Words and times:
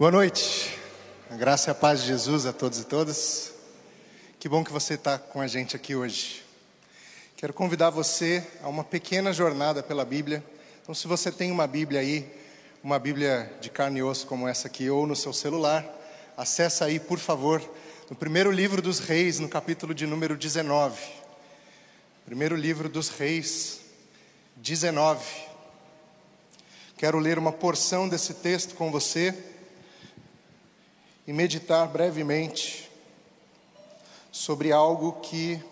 Boa 0.00 0.10
noite. 0.10 0.78
A 1.28 1.36
graça 1.36 1.68
e 1.68 1.72
a 1.72 1.74
paz 1.74 2.00
de 2.00 2.06
Jesus 2.06 2.46
a 2.46 2.54
todos 2.54 2.78
e 2.78 2.86
todas. 2.86 3.52
Que 4.38 4.48
bom 4.48 4.64
que 4.64 4.72
você 4.72 4.94
está 4.94 5.18
com 5.18 5.42
a 5.42 5.46
gente 5.46 5.76
aqui 5.76 5.94
hoje. 5.94 6.42
Quero 7.36 7.52
convidar 7.52 7.90
você 7.90 8.42
a 8.62 8.68
uma 8.70 8.82
pequena 8.82 9.30
jornada 9.30 9.82
pela 9.82 10.02
Bíblia. 10.02 10.42
Então, 10.80 10.94
se 10.94 11.06
você 11.06 11.30
tem 11.30 11.50
uma 11.50 11.66
Bíblia 11.66 12.00
aí, 12.00 12.26
uma 12.82 12.98
Bíblia 12.98 13.52
de 13.60 13.68
carne 13.68 13.98
e 13.98 14.02
osso 14.02 14.26
como 14.26 14.48
essa 14.48 14.68
aqui, 14.68 14.88
ou 14.88 15.06
no 15.06 15.14
seu 15.14 15.34
celular, 15.34 15.84
acessa 16.34 16.86
aí, 16.86 16.98
por 16.98 17.18
favor, 17.18 17.62
no 18.08 18.16
primeiro 18.16 18.50
livro 18.50 18.80
dos 18.80 19.00
Reis, 19.00 19.38
no 19.38 19.50
capítulo 19.50 19.92
de 19.92 20.06
número 20.06 20.34
19. 20.34 20.98
Primeiro 22.24 22.56
livro 22.56 22.88
dos 22.88 23.10
Reis, 23.10 23.82
19. 24.56 25.22
Quero 26.96 27.18
ler 27.18 27.36
uma 27.36 27.52
porção 27.52 28.08
desse 28.08 28.32
texto 28.32 28.74
com 28.74 28.90
você 28.90 29.49
e 31.30 31.32
meditar 31.32 31.86
brevemente 31.86 32.90
sobre 34.32 34.72
algo 34.72 35.20
que 35.20 35.62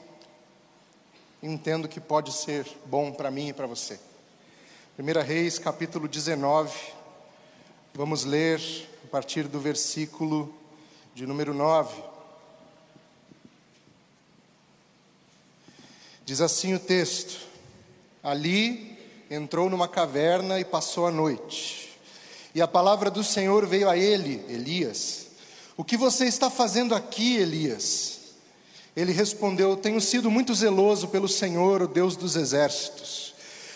entendo 1.43 1.89
que 1.89 1.99
pode 1.99 2.31
ser 2.31 2.65
bom 2.87 3.11
para 3.11 3.29
mim 3.29 3.49
e 3.49 3.53
para 3.53 3.67
você. 3.67 3.99
1 4.97 5.21
Reis, 5.21 5.59
capítulo 5.59 6.07
19, 6.07 6.73
vamos 7.93 8.23
ler 8.23 8.61
a 9.05 9.09
partir 9.09 9.49
do 9.49 9.59
versículo 9.59 10.55
de 11.13 11.27
número 11.27 11.53
9. 11.53 12.05
Diz 16.25 16.41
assim 16.41 16.73
o 16.73 16.79
texto: 16.79 17.37
Ali 18.23 18.97
entrou 19.29 19.69
numa 19.69 19.89
caverna 19.89 20.61
e 20.61 20.65
passou 20.65 21.09
a 21.09 21.11
noite. 21.11 21.99
E 22.55 22.63
a 22.63 22.69
palavra 22.69 23.11
do 23.11 23.25
Senhor 23.25 23.67
veio 23.67 23.91
a 23.91 23.97
ele, 23.97 24.45
Elias, 24.49 25.28
o 25.79 25.85
que 25.85 25.97
você 25.97 26.25
está 26.25 26.51
fazendo 26.51 26.93
aqui, 26.93 27.37
Elias? 27.37 28.19
Ele 28.97 29.13
respondeu: 29.13 29.77
Tenho 29.77 30.01
sido 30.01 30.29
muito 30.29 30.53
zeloso 30.53 31.07
pelo 31.07 31.29
Senhor, 31.29 31.83
o 31.83 31.87
Deus 31.87 32.17
dos 32.17 32.35
exércitos. 32.35 33.33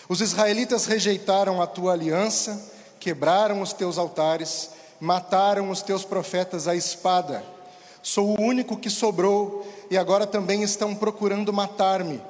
Os 0.09 0.21
israelitas 0.21 0.85
rejeitaram 0.85 1.63
a 1.63 1.67
tua 1.67 1.93
aliança, 1.93 2.61
quebraram 2.99 3.63
os 3.63 3.73
teus 3.73 3.99
altares, 3.99 4.71
mataram 4.99 5.71
os 5.71 5.81
teus 5.81 6.05
profetas 6.05 6.67
à 6.67 6.75
espada. 6.75 7.45
Sou 8.03 8.31
o 8.31 8.41
único 8.43 8.77
que 8.77 8.91
sobrou 8.91 9.65
e 9.89 9.97
agora 9.97 10.27
também 10.27 10.65
estão 10.65 10.97
procurando 10.97 11.53
matar-me. 11.53 12.21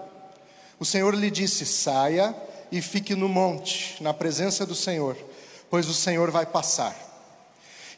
O 0.78 0.84
Senhor 0.84 1.14
lhe 1.14 1.30
disse: 1.30 1.64
Saia 1.64 2.36
e 2.70 2.82
fique 2.82 3.14
no 3.14 3.26
monte, 3.26 3.96
na 4.02 4.12
presença 4.12 4.66
do 4.66 4.74
Senhor, 4.74 5.16
pois 5.70 5.88
o 5.88 5.94
Senhor 5.94 6.30
vai 6.30 6.44
passar. 6.44 7.11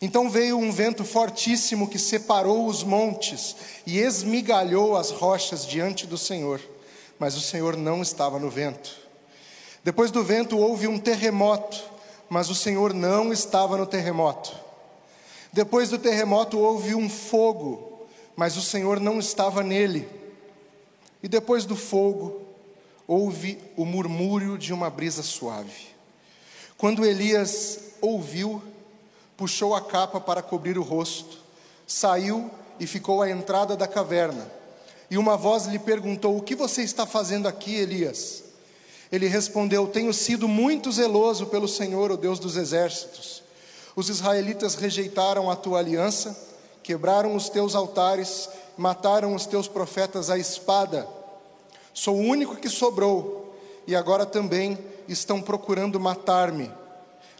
Então 0.05 0.29
veio 0.29 0.59
um 0.59 0.71
vento 0.71 1.03
fortíssimo 1.03 1.89
que 1.89 1.99
separou 1.99 2.67
os 2.67 2.85
montes 2.85 3.57
e 3.87 4.01
esmigalhou 4.01 4.99
as 4.99 5.11
rochas 5.11 5.67
diante 5.67 6.07
do 6.07 6.19
Senhor, 6.19 6.61
mas 7.19 7.35
o 7.39 7.41
Senhor 7.41 7.75
não 7.75 8.03
estava 8.03 8.39
no 8.39 8.51
vento. 8.51 8.99
Depois 9.83 10.11
do 10.11 10.23
vento 10.23 10.59
houve 10.59 10.87
um 10.87 10.99
terremoto, 10.99 11.83
mas 12.29 12.51
o 12.51 12.55
Senhor 12.55 12.93
não 12.93 13.33
estava 13.33 13.79
no 13.79 13.87
terremoto. 13.87 14.55
Depois 15.51 15.89
do 15.89 15.97
terremoto 15.97 16.59
houve 16.59 16.95
um 16.95 17.09
fogo, 17.09 18.07
mas 18.37 18.59
o 18.59 18.63
Senhor 18.63 19.01
não 19.01 19.19
estava 19.19 19.63
nele. 19.63 20.07
E 21.23 21.29
depois 21.29 21.65
do 21.65 21.77
fogo 21.77 22.43
houve 23.09 23.59
o 23.75 23.87
murmúrio 23.87 24.59
de 24.59 24.71
uma 24.71 24.91
brisa 24.91 25.23
suave. 25.23 25.95
Quando 26.77 27.07
Elias 27.07 27.79
ouviu, 28.03 28.63
puxou 29.37 29.75
a 29.75 29.81
capa 29.81 30.21
para 30.21 30.43
cobrir 30.43 30.79
o 30.79 30.83
rosto, 30.83 31.39
saiu 31.87 32.51
e 32.79 32.87
ficou 32.87 33.23
à 33.23 33.31
entrada 33.31 33.77
da 33.77 33.87
caverna. 33.87 34.51
E 35.11 35.19
uma 35.19 35.37
voz 35.37 35.67
lhe 35.67 35.79
perguntou: 35.79 36.37
O 36.37 36.43
que 36.43 36.55
você 36.55 36.83
está 36.83 37.07
fazendo 37.07 37.47
aqui, 37.47 37.75
Elias? 37.75 38.45
Ele 39.13 39.27
respondeu: 39.27 39.87
Tenho 39.87 40.13
sido 40.13 40.49
muito 40.49 40.91
zeloso 40.91 41.47
pelo 41.47 41.69
Senhor, 41.69 42.11
o 42.11 42.17
Deus 42.17 42.39
dos 42.39 42.57
exércitos. 42.57 43.43
Os 43.95 44.09
israelitas 44.09 44.75
rejeitaram 44.75 45.51
a 45.51 45.57
tua 45.57 45.79
aliança, 45.79 46.37
quebraram 46.83 47.37
os 47.37 47.49
teus 47.49 47.77
altares, 47.77 48.49
mataram 48.77 49.35
os 49.35 49.47
teus 49.47 49.69
profetas 49.69 50.31
à 50.31 50.39
espada. 50.39 51.07
Sou 51.93 52.17
o 52.17 52.23
único 52.23 52.57
que 52.57 52.69
sobrou, 52.69 53.57
e 53.87 53.95
agora 53.95 54.27
também 54.27 54.77
estão 55.07 55.41
procurando 55.41 56.01
matar-me. 56.01 56.71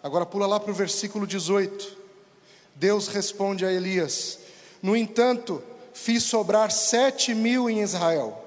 Agora 0.05 0.27
pula 0.27 0.47
lá 0.47 0.61
para 0.61 0.71
o 0.71 0.75
versículo 0.75 1.27
18. 1.27 1.97
Deus 2.75 3.09
responde 3.09 3.65
a 3.65 3.73
Elias: 3.73 4.39
No 4.83 4.95
entanto, 4.95 5.63
fiz 5.95 6.25
sobrar 6.25 6.71
sete 6.71 7.35
mil 7.35 7.71
em 7.71 7.81
Israel, 7.81 8.39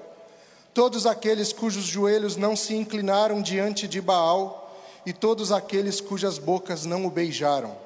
todos 0.72 1.04
aqueles 1.04 1.52
cujos 1.52 1.84
joelhos 1.84 2.36
não 2.36 2.54
se 2.54 2.76
inclinaram 2.76 3.42
diante 3.42 3.88
de 3.88 4.00
Baal, 4.00 4.80
e 5.04 5.12
todos 5.12 5.50
aqueles 5.50 6.00
cujas 6.00 6.38
bocas 6.38 6.84
não 6.84 7.04
o 7.04 7.10
beijaram. 7.10 7.76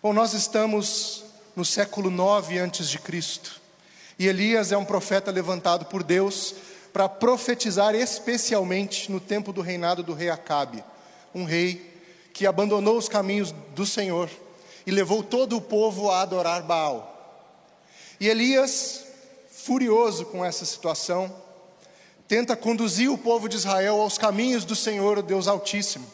Bom, 0.00 0.12
nós 0.12 0.34
estamos 0.34 1.24
no 1.56 1.64
século 1.64 2.08
9 2.08 2.56
antes 2.56 2.88
de 2.88 3.00
Cristo. 3.00 3.60
E 4.16 4.28
Elias 4.28 4.70
é 4.70 4.76
um 4.76 4.84
profeta 4.84 5.32
levantado 5.32 5.86
por 5.86 6.04
Deus 6.04 6.54
para 6.92 7.08
profetizar 7.08 7.96
especialmente 7.96 9.10
no 9.10 9.18
tempo 9.18 9.52
do 9.52 9.60
reinado 9.60 10.04
do 10.04 10.12
rei 10.12 10.30
Acabe 10.30 10.84
um 11.34 11.44
rei 11.44 11.92
que 12.32 12.46
abandonou 12.46 12.96
os 12.96 13.08
caminhos 13.08 13.52
do 13.74 13.86
Senhor 13.86 14.28
e 14.86 14.90
levou 14.90 15.22
todo 15.22 15.56
o 15.56 15.60
povo 15.60 16.10
a 16.10 16.22
adorar 16.22 16.62
Baal. 16.62 17.08
E 18.18 18.28
Elias, 18.28 19.04
furioso 19.50 20.26
com 20.26 20.44
essa 20.44 20.64
situação, 20.64 21.34
tenta 22.26 22.56
conduzir 22.56 23.10
o 23.10 23.18
povo 23.18 23.48
de 23.48 23.56
Israel 23.56 24.00
aos 24.00 24.18
caminhos 24.18 24.64
do 24.64 24.74
Senhor, 24.74 25.18
o 25.18 25.22
Deus 25.22 25.46
Altíssimo. 25.46 26.06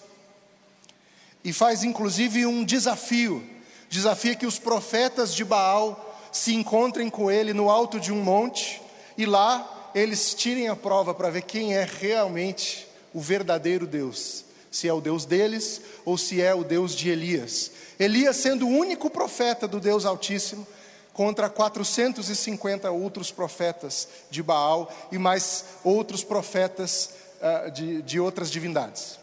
E 1.44 1.52
faz 1.52 1.84
inclusive 1.84 2.44
um 2.46 2.64
desafio: 2.64 3.44
desafia 3.88 4.34
que 4.34 4.46
os 4.46 4.58
profetas 4.58 5.34
de 5.34 5.44
Baal 5.44 6.04
se 6.32 6.54
encontrem 6.54 7.08
com 7.08 7.30
ele 7.30 7.52
no 7.52 7.70
alto 7.70 7.98
de 7.98 8.12
um 8.12 8.22
monte 8.22 8.82
e 9.16 9.24
lá 9.24 9.90
eles 9.94 10.34
tirem 10.34 10.68
a 10.68 10.76
prova 10.76 11.14
para 11.14 11.30
ver 11.30 11.42
quem 11.42 11.74
é 11.74 11.84
realmente 11.84 12.86
o 13.14 13.20
verdadeiro 13.20 13.86
Deus 13.86 14.47
se 14.78 14.88
é 14.88 14.92
o 14.92 15.00
Deus 15.00 15.24
deles 15.24 15.80
ou 16.04 16.16
se 16.16 16.40
é 16.40 16.54
o 16.54 16.62
Deus 16.62 16.94
de 16.94 17.10
Elias. 17.10 17.72
Elias 17.98 18.36
sendo 18.36 18.66
o 18.66 18.70
único 18.70 19.10
profeta 19.10 19.66
do 19.66 19.80
Deus 19.80 20.04
Altíssimo 20.04 20.64
contra 21.12 21.50
450 21.50 22.88
outros 22.92 23.32
profetas 23.32 24.06
de 24.30 24.40
Baal 24.40 24.88
e 25.10 25.18
mais 25.18 25.64
outros 25.82 26.22
profetas 26.22 27.10
uh, 27.40 27.70
de, 27.72 28.02
de 28.02 28.20
outras 28.20 28.52
divindades. 28.52 29.18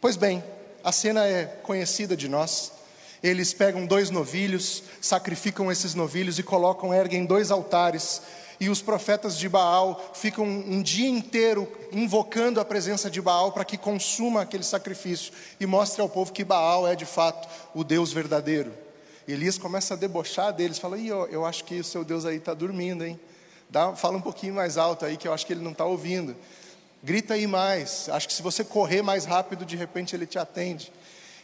Pois 0.00 0.16
bem, 0.16 0.42
a 0.82 0.90
cena 0.90 1.24
é 1.24 1.44
conhecida 1.62 2.16
de 2.16 2.28
nós. 2.28 2.72
Eles 3.22 3.54
pegam 3.54 3.86
dois 3.86 4.10
novilhos, 4.10 4.82
sacrificam 5.00 5.70
esses 5.70 5.94
novilhos 5.94 6.38
e 6.40 6.42
colocam, 6.42 6.92
erguem 6.92 7.24
dois 7.24 7.52
altares 7.52 8.22
e 8.58 8.68
os 8.68 8.80
profetas 8.80 9.36
de 9.38 9.48
Baal 9.48 10.12
ficam 10.14 10.44
um 10.44 10.82
dia 10.82 11.08
inteiro 11.08 11.70
invocando 11.92 12.60
a 12.60 12.64
presença 12.64 13.10
de 13.10 13.20
Baal 13.20 13.52
para 13.52 13.64
que 13.64 13.76
consuma 13.76 14.42
aquele 14.42 14.64
sacrifício 14.64 15.32
e 15.60 15.66
mostre 15.66 16.00
ao 16.00 16.08
povo 16.08 16.32
que 16.32 16.44
Baal 16.44 16.86
é 16.86 16.94
de 16.94 17.06
fato 17.06 17.48
o 17.74 17.84
Deus 17.84 18.12
verdadeiro. 18.12 18.72
Elias 19.28 19.58
começa 19.58 19.94
a 19.94 19.96
debochar 19.96 20.52
deles, 20.52 20.78
fala: 20.78 20.98
eu, 20.98 21.26
eu 21.26 21.44
acho 21.44 21.64
que 21.64 21.80
o 21.80 21.84
seu 21.84 22.04
Deus 22.04 22.24
aí 22.24 22.36
está 22.36 22.54
dormindo, 22.54 23.04
hein? 23.04 23.18
Dá, 23.68 23.94
fala 23.96 24.16
um 24.16 24.20
pouquinho 24.20 24.54
mais 24.54 24.78
alto 24.78 25.04
aí 25.04 25.16
que 25.16 25.26
eu 25.26 25.32
acho 25.32 25.44
que 25.44 25.52
ele 25.52 25.62
não 25.62 25.72
está 25.72 25.84
ouvindo. 25.84 26.36
Grita 27.02 27.34
aí 27.34 27.46
mais. 27.46 28.08
Acho 28.08 28.28
que 28.28 28.34
se 28.34 28.42
você 28.42 28.64
correr 28.64 29.02
mais 29.02 29.24
rápido, 29.24 29.64
de 29.64 29.76
repente 29.76 30.14
ele 30.14 30.26
te 30.26 30.38
atende. 30.38 30.92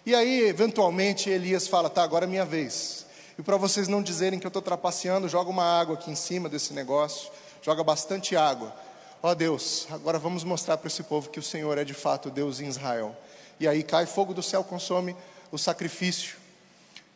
E 0.06 0.14
aí, 0.14 0.48
eventualmente, 0.48 1.28
Elias 1.28 1.66
fala: 1.66 1.90
Tá, 1.90 2.02
agora 2.02 2.24
é 2.24 2.28
minha 2.28 2.44
vez. 2.44 3.06
E 3.38 3.42
para 3.42 3.56
vocês 3.56 3.88
não 3.88 4.02
dizerem 4.02 4.38
que 4.38 4.46
eu 4.46 4.48
estou 4.50 4.62
trapaceando, 4.62 5.28
joga 5.28 5.50
uma 5.50 5.64
água 5.64 5.94
aqui 5.94 6.10
em 6.10 6.14
cima 6.14 6.48
desse 6.48 6.72
negócio, 6.72 7.30
joga 7.62 7.82
bastante 7.82 8.36
água. 8.36 8.74
Ó 9.22 9.30
oh, 9.30 9.34
Deus, 9.34 9.86
agora 9.90 10.18
vamos 10.18 10.44
mostrar 10.44 10.76
para 10.76 10.88
esse 10.88 11.02
povo 11.02 11.30
que 11.30 11.38
o 11.38 11.42
Senhor 11.42 11.78
é 11.78 11.84
de 11.84 11.94
fato 11.94 12.30
Deus 12.30 12.60
em 12.60 12.66
Israel. 12.66 13.16
E 13.58 13.68
aí 13.68 13.82
cai 13.82 14.04
fogo 14.04 14.34
do 14.34 14.42
céu, 14.42 14.64
consome 14.64 15.16
o 15.50 15.58
sacrifício. 15.58 16.36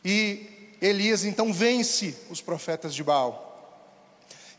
E 0.03 0.75
Elias 0.81 1.25
então 1.25 1.51
vence 1.51 2.15
os 2.29 2.41
profetas 2.41 2.95
de 2.95 3.03
Baal. 3.03 3.45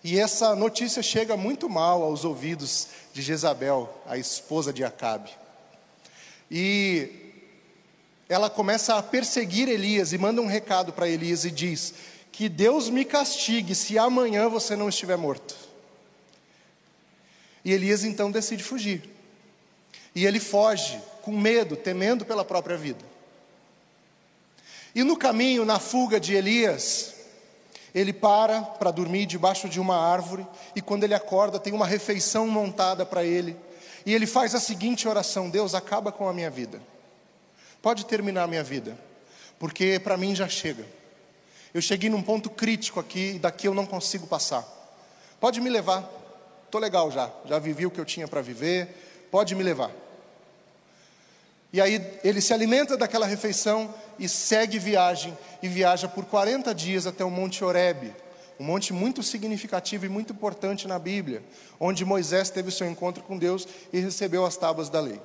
E 0.04 0.18
essa 0.18 0.54
notícia 0.54 1.02
chega 1.02 1.36
muito 1.36 1.68
mal 1.68 2.02
aos 2.02 2.24
ouvidos 2.24 2.88
de 3.12 3.22
Jezabel, 3.22 3.92
a 4.06 4.16
esposa 4.16 4.72
de 4.72 4.84
Acabe. 4.84 5.30
E 6.50 7.27
ela 8.28 8.50
começa 8.50 8.96
a 8.96 9.02
perseguir 9.02 9.68
Elias 9.68 10.12
e 10.12 10.18
manda 10.18 10.42
um 10.42 10.46
recado 10.46 10.92
para 10.92 11.08
Elias 11.08 11.44
e 11.44 11.50
diz: 11.50 11.94
Que 12.30 12.48
Deus 12.48 12.90
me 12.90 13.04
castigue 13.04 13.74
se 13.74 13.98
amanhã 13.98 14.48
você 14.48 14.76
não 14.76 14.88
estiver 14.88 15.16
morto. 15.16 15.54
E 17.64 17.72
Elias 17.72 18.04
então 18.04 18.30
decide 18.30 18.62
fugir. 18.62 19.02
E 20.14 20.26
ele 20.26 20.40
foge 20.40 21.00
com 21.22 21.32
medo, 21.32 21.76
temendo 21.76 22.24
pela 22.24 22.44
própria 22.44 22.76
vida. 22.76 23.04
E 24.94 25.02
no 25.02 25.16
caminho, 25.16 25.64
na 25.64 25.78
fuga 25.78 26.18
de 26.18 26.34
Elias, 26.34 27.14
ele 27.94 28.12
para 28.12 28.62
para 28.62 28.90
dormir 28.90 29.26
debaixo 29.26 29.68
de 29.68 29.80
uma 29.80 29.96
árvore, 29.96 30.46
e 30.74 30.82
quando 30.82 31.04
ele 31.04 31.14
acorda, 31.14 31.58
tem 31.58 31.72
uma 31.72 31.86
refeição 31.86 32.46
montada 32.46 33.06
para 33.06 33.24
ele, 33.24 33.56
e 34.04 34.14
ele 34.14 34.26
faz 34.26 34.54
a 34.54 34.60
seguinte 34.60 35.08
oração: 35.08 35.50
Deus, 35.50 35.74
acaba 35.74 36.10
com 36.10 36.28
a 36.28 36.32
minha 36.32 36.50
vida, 36.50 36.80
pode 37.82 38.06
terminar 38.06 38.44
a 38.44 38.46
minha 38.46 38.62
vida, 38.62 38.98
porque 39.58 39.98
para 39.98 40.16
mim 40.16 40.34
já 40.34 40.48
chega. 40.48 40.84
Eu 41.72 41.82
cheguei 41.82 42.08
num 42.08 42.22
ponto 42.22 42.48
crítico 42.48 42.98
aqui, 42.98 43.34
e 43.34 43.38
daqui 43.38 43.68
eu 43.68 43.74
não 43.74 43.86
consigo 43.86 44.26
passar. 44.26 44.66
Pode 45.40 45.60
me 45.60 45.68
levar, 45.68 46.08
estou 46.64 46.80
legal 46.80 47.10
já, 47.10 47.30
já 47.44 47.58
vivi 47.58 47.86
o 47.86 47.90
que 47.90 48.00
eu 48.00 48.04
tinha 48.04 48.26
para 48.26 48.40
viver, 48.40 49.28
pode 49.30 49.54
me 49.54 49.62
levar. 49.62 49.90
E 51.72 51.80
aí 51.80 52.18
ele 52.24 52.40
se 52.40 52.54
alimenta 52.54 52.96
daquela 52.96 53.26
refeição 53.26 53.94
e 54.18 54.28
segue 54.28 54.78
viagem, 54.78 55.36
e 55.62 55.68
viaja 55.68 56.08
por 56.08 56.24
40 56.24 56.74
dias 56.74 57.06
até 57.06 57.24
o 57.24 57.30
Monte 57.30 57.62
Horebe, 57.62 58.14
um 58.58 58.64
monte 58.64 58.92
muito 58.92 59.22
significativo 59.22 60.06
e 60.06 60.08
muito 60.08 60.32
importante 60.32 60.88
na 60.88 60.98
Bíblia, 60.98 61.42
onde 61.78 62.04
Moisés 62.04 62.50
teve 62.50 62.72
seu 62.72 62.90
encontro 62.90 63.22
com 63.22 63.38
Deus 63.38 63.68
e 63.92 64.00
recebeu 64.00 64.44
as 64.44 64.56
tábuas 64.56 64.88
da 64.88 65.00
lei. 65.00 65.20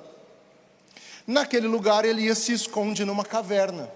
Naquele 1.26 1.66
lugar, 1.66 2.04
Elias 2.04 2.38
se 2.38 2.52
esconde 2.52 3.04
numa 3.04 3.24
caverna. 3.24 3.90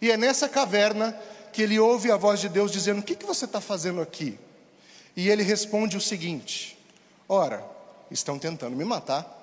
E 0.00 0.10
é 0.10 0.16
nessa 0.16 0.48
caverna 0.48 1.18
que 1.52 1.62
ele 1.62 1.78
ouve 1.78 2.10
a 2.10 2.16
voz 2.16 2.40
de 2.40 2.48
Deus 2.48 2.70
dizendo: 2.70 3.00
O 3.00 3.02
que, 3.02 3.16
que 3.16 3.26
você 3.26 3.44
está 3.44 3.60
fazendo 3.60 4.00
aqui? 4.00 4.38
E 5.16 5.28
ele 5.28 5.42
responde 5.42 5.96
o 5.96 6.00
seguinte: 6.00 6.78
Ora, 7.28 7.64
estão 8.10 8.38
tentando 8.38 8.76
me 8.76 8.84
matar. 8.84 9.36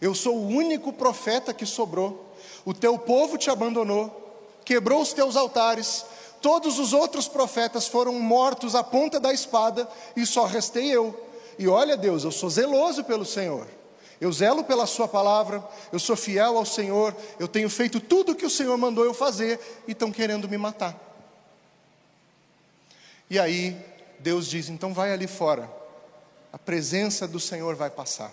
Eu 0.00 0.14
sou 0.14 0.36
o 0.36 0.46
único 0.46 0.92
profeta 0.92 1.52
que 1.52 1.66
sobrou. 1.66 2.32
O 2.64 2.72
teu 2.72 2.98
povo 2.98 3.36
te 3.36 3.50
abandonou, 3.50 4.44
quebrou 4.64 5.02
os 5.02 5.12
teus 5.12 5.36
altares. 5.36 6.04
Todos 6.40 6.78
os 6.78 6.92
outros 6.92 7.28
profetas 7.28 7.86
foram 7.86 8.14
mortos 8.14 8.74
à 8.74 8.82
ponta 8.82 9.20
da 9.20 9.32
espada 9.32 9.86
e 10.16 10.24
só 10.24 10.46
restei 10.46 10.86
eu. 10.86 11.28
E 11.58 11.68
olha, 11.68 11.96
Deus, 11.96 12.24
eu 12.24 12.32
sou 12.32 12.48
zeloso 12.48 13.04
pelo 13.04 13.26
Senhor. 13.26 13.66
Eu 14.20 14.30
zelo 14.32 14.62
pela 14.62 14.86
Sua 14.86 15.08
palavra, 15.08 15.66
eu 15.90 15.98
sou 15.98 16.14
fiel 16.14 16.58
ao 16.58 16.66
Senhor, 16.66 17.16
eu 17.38 17.48
tenho 17.48 17.70
feito 17.70 17.98
tudo 17.98 18.32
o 18.32 18.34
que 18.34 18.44
o 18.44 18.50
Senhor 18.50 18.76
mandou 18.76 19.04
eu 19.04 19.14
fazer 19.14 19.58
e 19.88 19.92
estão 19.92 20.12
querendo 20.12 20.48
me 20.48 20.58
matar. 20.58 20.94
E 23.30 23.38
aí, 23.38 23.76
Deus 24.18 24.46
diz: 24.46 24.68
então 24.68 24.92
vai 24.92 25.12
ali 25.12 25.26
fora, 25.26 25.70
a 26.52 26.58
presença 26.58 27.26
do 27.26 27.40
Senhor 27.40 27.74
vai 27.76 27.88
passar. 27.88 28.30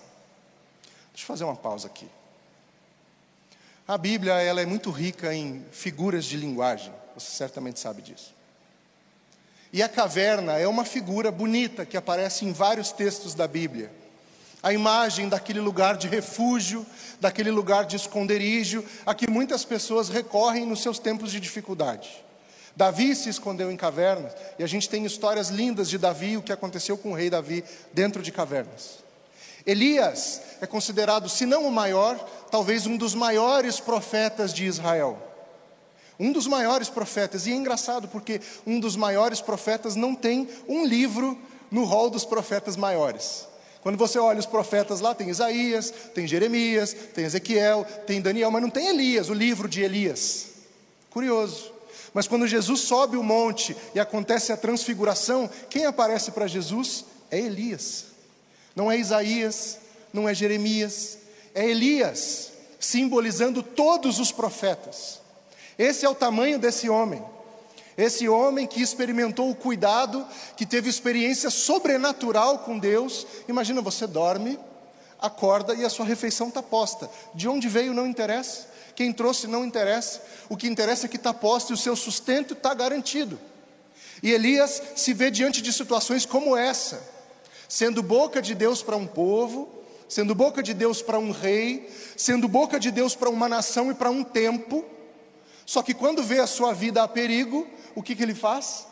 Deixa 1.11 1.23
eu 1.23 1.27
fazer 1.27 1.43
uma 1.45 1.55
pausa 1.55 1.87
aqui. 1.87 2.09
A 3.87 3.97
Bíblia 3.97 4.33
ela 4.41 4.59
é 4.59 4.65
muito 4.65 4.91
rica 4.91 5.33
em 5.33 5.65
figuras 5.71 6.25
de 6.25 6.35
linguagem, 6.35 6.91
você 7.15 7.31
certamente 7.31 7.79
sabe 7.79 8.01
disso. 8.01 8.35
E 9.71 9.81
a 9.81 9.87
caverna 9.87 10.57
é 10.57 10.67
uma 10.67 10.83
figura 10.83 11.31
bonita 11.31 11.85
que 11.85 11.95
aparece 11.95 12.43
em 12.43 12.51
vários 12.51 12.91
textos 12.91 13.33
da 13.33 13.47
Bíblia. 13.47 13.89
A 14.61 14.73
imagem 14.73 15.29
daquele 15.29 15.59
lugar 15.59 15.97
de 15.97 16.07
refúgio, 16.07 16.85
daquele 17.21 17.51
lugar 17.51 17.85
de 17.85 17.95
esconderijo, 17.95 18.83
a 19.05 19.13
que 19.13 19.29
muitas 19.29 19.63
pessoas 19.63 20.09
recorrem 20.09 20.65
nos 20.65 20.81
seus 20.81 20.99
tempos 20.99 21.31
de 21.31 21.39
dificuldade. 21.39 22.25
Davi 22.75 23.15
se 23.15 23.29
escondeu 23.29 23.71
em 23.71 23.77
cavernas, 23.77 24.33
e 24.57 24.63
a 24.63 24.67
gente 24.67 24.89
tem 24.89 25.05
histórias 25.05 25.49
lindas 25.49 25.89
de 25.89 25.97
Davi, 25.97 26.37
o 26.37 26.41
que 26.41 26.51
aconteceu 26.51 26.97
com 26.97 27.11
o 27.11 27.15
rei 27.15 27.29
Davi 27.29 27.63
dentro 27.93 28.21
de 28.21 28.31
cavernas. 28.31 28.99
Elias 29.65 30.41
é 30.61 30.65
considerado, 30.67 31.27
se 31.27 31.45
não 31.45 31.67
o 31.67 31.71
maior, 31.71 32.17
talvez 32.49 32.87
um 32.87 32.95
dos 32.95 33.13
maiores 33.13 33.79
profetas 33.79 34.53
de 34.53 34.65
Israel. 34.65 35.21
Um 36.19 36.31
dos 36.31 36.47
maiores 36.47 36.89
profetas, 36.89 37.45
e 37.45 37.51
é 37.51 37.55
engraçado 37.55 38.07
porque 38.07 38.41
um 38.65 38.79
dos 38.79 38.95
maiores 38.95 39.41
profetas 39.41 39.95
não 39.95 40.15
tem 40.15 40.49
um 40.67 40.85
livro 40.85 41.37
no 41.69 41.83
rol 41.83 42.09
dos 42.09 42.25
profetas 42.25 42.75
maiores. 42.75 43.47
Quando 43.87 43.97
você 43.97 44.19
olha 44.19 44.37
os 44.37 44.45
profetas 44.45 44.99
lá, 44.99 45.15
tem 45.15 45.29
Isaías, 45.29 45.93
tem 46.13 46.27
Jeremias, 46.27 46.93
tem 47.13 47.23
Ezequiel, 47.23 47.87
tem 48.05 48.19
Daniel, 48.19 48.51
mas 48.51 48.61
não 48.61 48.69
tem 48.69 48.89
Elias, 48.89 49.29
o 49.29 49.33
livro 49.33 49.65
de 49.65 49.81
Elias. 49.81 50.47
Curioso. 51.09 51.71
Mas 52.13 52.27
quando 52.27 52.45
Jesus 52.45 52.81
sobe 52.81 53.15
o 53.15 53.23
monte 53.23 53.77
e 53.95 53.99
acontece 54.01 54.51
a 54.51 54.57
transfiguração, 54.57 55.49
quem 55.69 55.85
aparece 55.85 56.31
para 56.31 56.47
Jesus 56.47 57.05
é 57.31 57.39
Elias. 57.39 58.07
Não 58.75 58.91
é 58.91 58.97
Isaías, 58.97 59.77
não 60.11 60.27
é 60.27 60.33
Jeremias, 60.33 61.19
é 61.55 61.65
Elias, 61.65 62.51
simbolizando 62.81 63.63
todos 63.63 64.19
os 64.19 64.33
profetas. 64.33 65.21
Esse 65.79 66.05
é 66.05 66.09
o 66.09 66.13
tamanho 66.13 66.59
desse 66.59 66.89
homem. 66.89 67.23
Esse 67.97 68.29
homem 68.29 68.67
que 68.67 68.81
experimentou 68.81 69.49
o 69.49 69.55
cuidado, 69.55 70.25
que 70.55 70.65
teve 70.65 70.89
experiência 70.89 71.49
sobrenatural 71.49 72.59
com 72.59 72.77
Deus. 72.77 73.25
Imagina, 73.47 73.81
você 73.81 74.05
dorme, 74.05 74.59
acorda 75.19 75.73
e 75.73 75.83
a 75.83 75.89
sua 75.89 76.05
refeição 76.05 76.49
está 76.49 76.61
posta. 76.61 77.09
De 77.33 77.47
onde 77.47 77.67
veio 77.67 77.93
não 77.93 78.05
interessa. 78.05 78.67
Quem 78.95 79.11
trouxe 79.11 79.47
não 79.47 79.65
interessa. 79.65 80.21
O 80.47 80.55
que 80.55 80.67
interessa 80.67 81.07
é 81.07 81.09
que 81.09 81.17
está 81.17 81.33
posto 81.33 81.71
e 81.71 81.73
o 81.73 81.77
seu 81.77 81.95
sustento 81.95 82.53
está 82.53 82.73
garantido. 82.73 83.39
E 84.21 84.31
Elias 84.31 84.81
se 84.95 85.13
vê 85.13 85.31
diante 85.31 85.61
de 85.61 85.73
situações 85.73 86.25
como 86.25 86.55
essa 86.55 87.17
sendo 87.67 88.01
boca 88.01 88.41
de 88.41 88.55
Deus 88.55 88.81
para 88.81 88.95
um 88.95 89.05
povo, 89.05 89.69
sendo 90.07 90.33
boca 90.33 90.63
de 90.63 90.73
Deus 90.73 91.01
para 91.01 91.19
um 91.19 91.31
rei, 91.31 91.91
sendo 92.15 92.47
boca 92.47 92.79
de 92.79 92.91
Deus 92.91 93.15
para 93.15 93.29
uma 93.29 93.49
nação 93.49 93.91
e 93.91 93.93
para 93.93 94.09
um 94.09 94.23
tempo. 94.23 94.85
Só 95.65 95.83
que 95.83 95.93
quando 95.93 96.23
vê 96.23 96.39
a 96.39 96.47
sua 96.47 96.73
vida 96.73 97.03
a 97.03 97.07
perigo, 97.07 97.67
o 97.97 98.03
que, 98.03 98.15
que 98.15 98.21
ele 98.21 98.35
faz? 98.35 98.85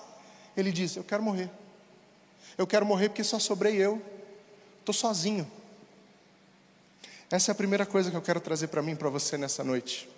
Ele 0.57 0.72
diz: 0.72 0.96
Eu 0.96 1.04
quero 1.04 1.22
morrer. 1.22 1.48
Eu 2.57 2.66
quero 2.66 2.84
morrer 2.88 3.10
porque 3.10 3.24
só 3.24 3.38
sobrei 3.38 3.75
eu. 3.75 4.02
Estou 4.80 4.96
sozinho. 4.96 5.50
Essa 7.30 7.52
é 7.52 7.54
a 7.54 7.56
primeira 7.56 7.86
coisa 7.86 8.10
que 8.10 8.18
eu 8.18 8.22
quero 8.22 8.40
trazer 8.40 8.68
para 8.68 8.81
mim 8.81 8.96
para 8.96 9.07
você 9.07 9.38
nessa 9.38 9.63
noite. 9.63 10.10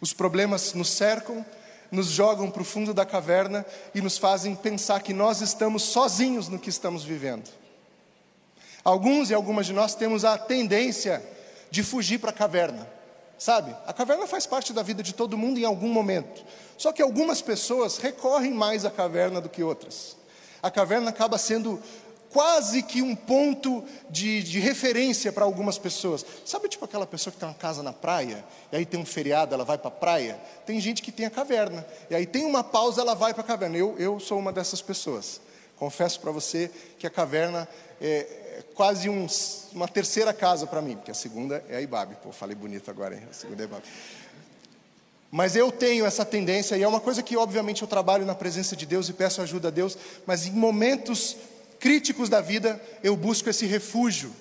Os 0.00 0.12
problemas 0.12 0.74
nos 0.74 0.90
cercam, 0.90 1.46
nos 1.88 2.08
jogam 2.08 2.50
para 2.50 2.62
o 2.62 2.64
fundo 2.64 2.92
da 2.92 3.06
caverna 3.06 3.64
e 3.94 4.00
nos 4.00 4.18
fazem 4.18 4.56
pensar 4.56 5.02
que 5.02 5.14
nós 5.14 5.40
estamos 5.40 5.84
sozinhos 5.84 6.48
no 6.48 6.58
que 6.58 6.68
estamos 6.68 7.04
vivendo. 7.04 7.48
Alguns 8.82 9.30
e 9.30 9.34
algumas 9.34 9.66
de 9.66 9.72
nós 9.72 9.94
temos 9.94 10.24
a 10.24 10.36
tendência 10.36 11.22
de 11.70 11.84
fugir 11.84 12.18
para 12.18 12.30
a 12.30 12.34
caverna, 12.34 12.88
sabe? 13.38 13.74
A 13.86 13.92
caverna 13.92 14.26
faz 14.26 14.46
parte 14.46 14.72
da 14.72 14.82
vida 14.82 15.02
de 15.02 15.14
todo 15.14 15.36
mundo 15.36 15.58
em 15.58 15.64
algum 15.64 15.88
momento. 15.88 16.44
Só 16.76 16.92
que 16.92 17.02
algumas 17.02 17.40
pessoas 17.40 17.98
recorrem 17.98 18.52
mais 18.52 18.84
à 18.84 18.90
caverna 18.90 19.40
do 19.40 19.48
que 19.48 19.62
outras. 19.62 20.16
A 20.62 20.70
caverna 20.70 21.10
acaba 21.10 21.38
sendo 21.38 21.80
quase 22.30 22.82
que 22.82 23.00
um 23.00 23.14
ponto 23.16 23.82
de, 24.10 24.42
de 24.42 24.58
referência 24.58 25.32
para 25.32 25.44
algumas 25.44 25.78
pessoas. 25.78 26.24
Sabe, 26.44 26.68
tipo 26.68 26.84
aquela 26.84 27.06
pessoa 27.06 27.32
que 27.32 27.38
tem 27.38 27.48
uma 27.48 27.54
casa 27.54 27.82
na 27.82 27.92
praia, 27.92 28.44
e 28.70 28.76
aí 28.76 28.84
tem 28.84 29.00
um 29.00 29.06
feriado, 29.06 29.54
ela 29.54 29.64
vai 29.64 29.78
para 29.78 29.88
a 29.88 29.92
praia? 29.92 30.38
Tem 30.66 30.78
gente 30.80 31.02
que 31.02 31.10
tem 31.10 31.24
a 31.24 31.30
caverna, 31.30 31.86
e 32.10 32.14
aí 32.14 32.26
tem 32.26 32.44
uma 32.44 32.62
pausa, 32.62 33.00
ela 33.00 33.14
vai 33.14 33.32
para 33.32 33.42
a 33.42 33.46
caverna. 33.46 33.76
Eu, 33.76 33.96
eu 33.98 34.20
sou 34.20 34.38
uma 34.38 34.52
dessas 34.52 34.82
pessoas. 34.82 35.40
Confesso 35.76 36.20
para 36.20 36.30
você 36.30 36.70
que 36.98 37.06
a 37.06 37.10
caverna 37.10 37.68
é, 38.00 38.45
quase 38.74 39.08
um, 39.08 39.26
uma 39.72 39.88
terceira 39.88 40.32
casa 40.32 40.66
para 40.66 40.82
mim, 40.82 40.96
porque 40.96 41.10
a 41.10 41.14
segunda 41.14 41.64
é 41.68 41.76
a 41.76 41.80
Ibabe. 41.80 42.16
Pô, 42.22 42.32
falei 42.32 42.54
bonito 42.54 42.90
agora, 42.90 43.14
hein? 43.14 43.22
A 43.30 43.32
segunda 43.32 43.62
é 43.62 43.64
a 43.64 43.68
Ibabe. 43.68 43.84
Mas 45.30 45.56
eu 45.56 45.72
tenho 45.72 46.06
essa 46.06 46.24
tendência, 46.24 46.76
e 46.76 46.82
é 46.82 46.88
uma 46.88 47.00
coisa 47.00 47.22
que, 47.22 47.36
obviamente, 47.36 47.82
eu 47.82 47.88
trabalho 47.88 48.24
na 48.24 48.34
presença 48.34 48.76
de 48.76 48.86
Deus 48.86 49.08
e 49.08 49.12
peço 49.12 49.42
ajuda 49.42 49.68
a 49.68 49.70
Deus, 49.70 49.98
mas 50.24 50.46
em 50.46 50.52
momentos 50.52 51.36
críticos 51.78 52.28
da 52.28 52.40
vida, 52.40 52.80
eu 53.02 53.16
busco 53.16 53.50
esse 53.50 53.66
refúgio. 53.66 54.32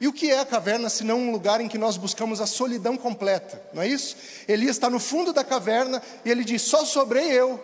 E 0.00 0.06
o 0.06 0.12
que 0.12 0.30
é 0.30 0.38
a 0.38 0.46
caverna, 0.46 0.88
se 0.88 1.02
não 1.02 1.18
um 1.18 1.32
lugar 1.32 1.60
em 1.60 1.68
que 1.68 1.76
nós 1.76 1.96
buscamos 1.96 2.40
a 2.40 2.46
solidão 2.46 2.96
completa, 2.96 3.60
não 3.72 3.82
é 3.82 3.88
isso? 3.88 4.16
Elias 4.46 4.76
está 4.76 4.88
no 4.88 5.00
fundo 5.00 5.32
da 5.32 5.42
caverna 5.42 6.00
e 6.24 6.30
ele 6.30 6.44
diz: 6.44 6.62
Só 6.62 6.84
sobrei 6.84 7.32
eu, 7.32 7.60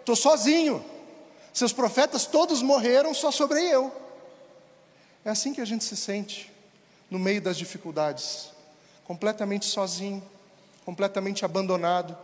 estou 0.00 0.14
sozinho. 0.14 0.84
Seus 1.52 1.72
profetas 1.72 2.26
todos 2.26 2.62
morreram, 2.62 3.14
só 3.14 3.30
sobrei 3.30 3.72
eu. 3.72 3.90
É 5.24 5.30
assim 5.30 5.52
que 5.52 5.60
a 5.60 5.64
gente 5.64 5.84
se 5.84 5.96
sente 5.96 6.52
no 7.10 7.18
meio 7.18 7.40
das 7.40 7.56
dificuldades, 7.56 8.50
completamente 9.04 9.66
sozinho, 9.66 10.22
completamente 10.84 11.44
abandonado, 11.44 12.16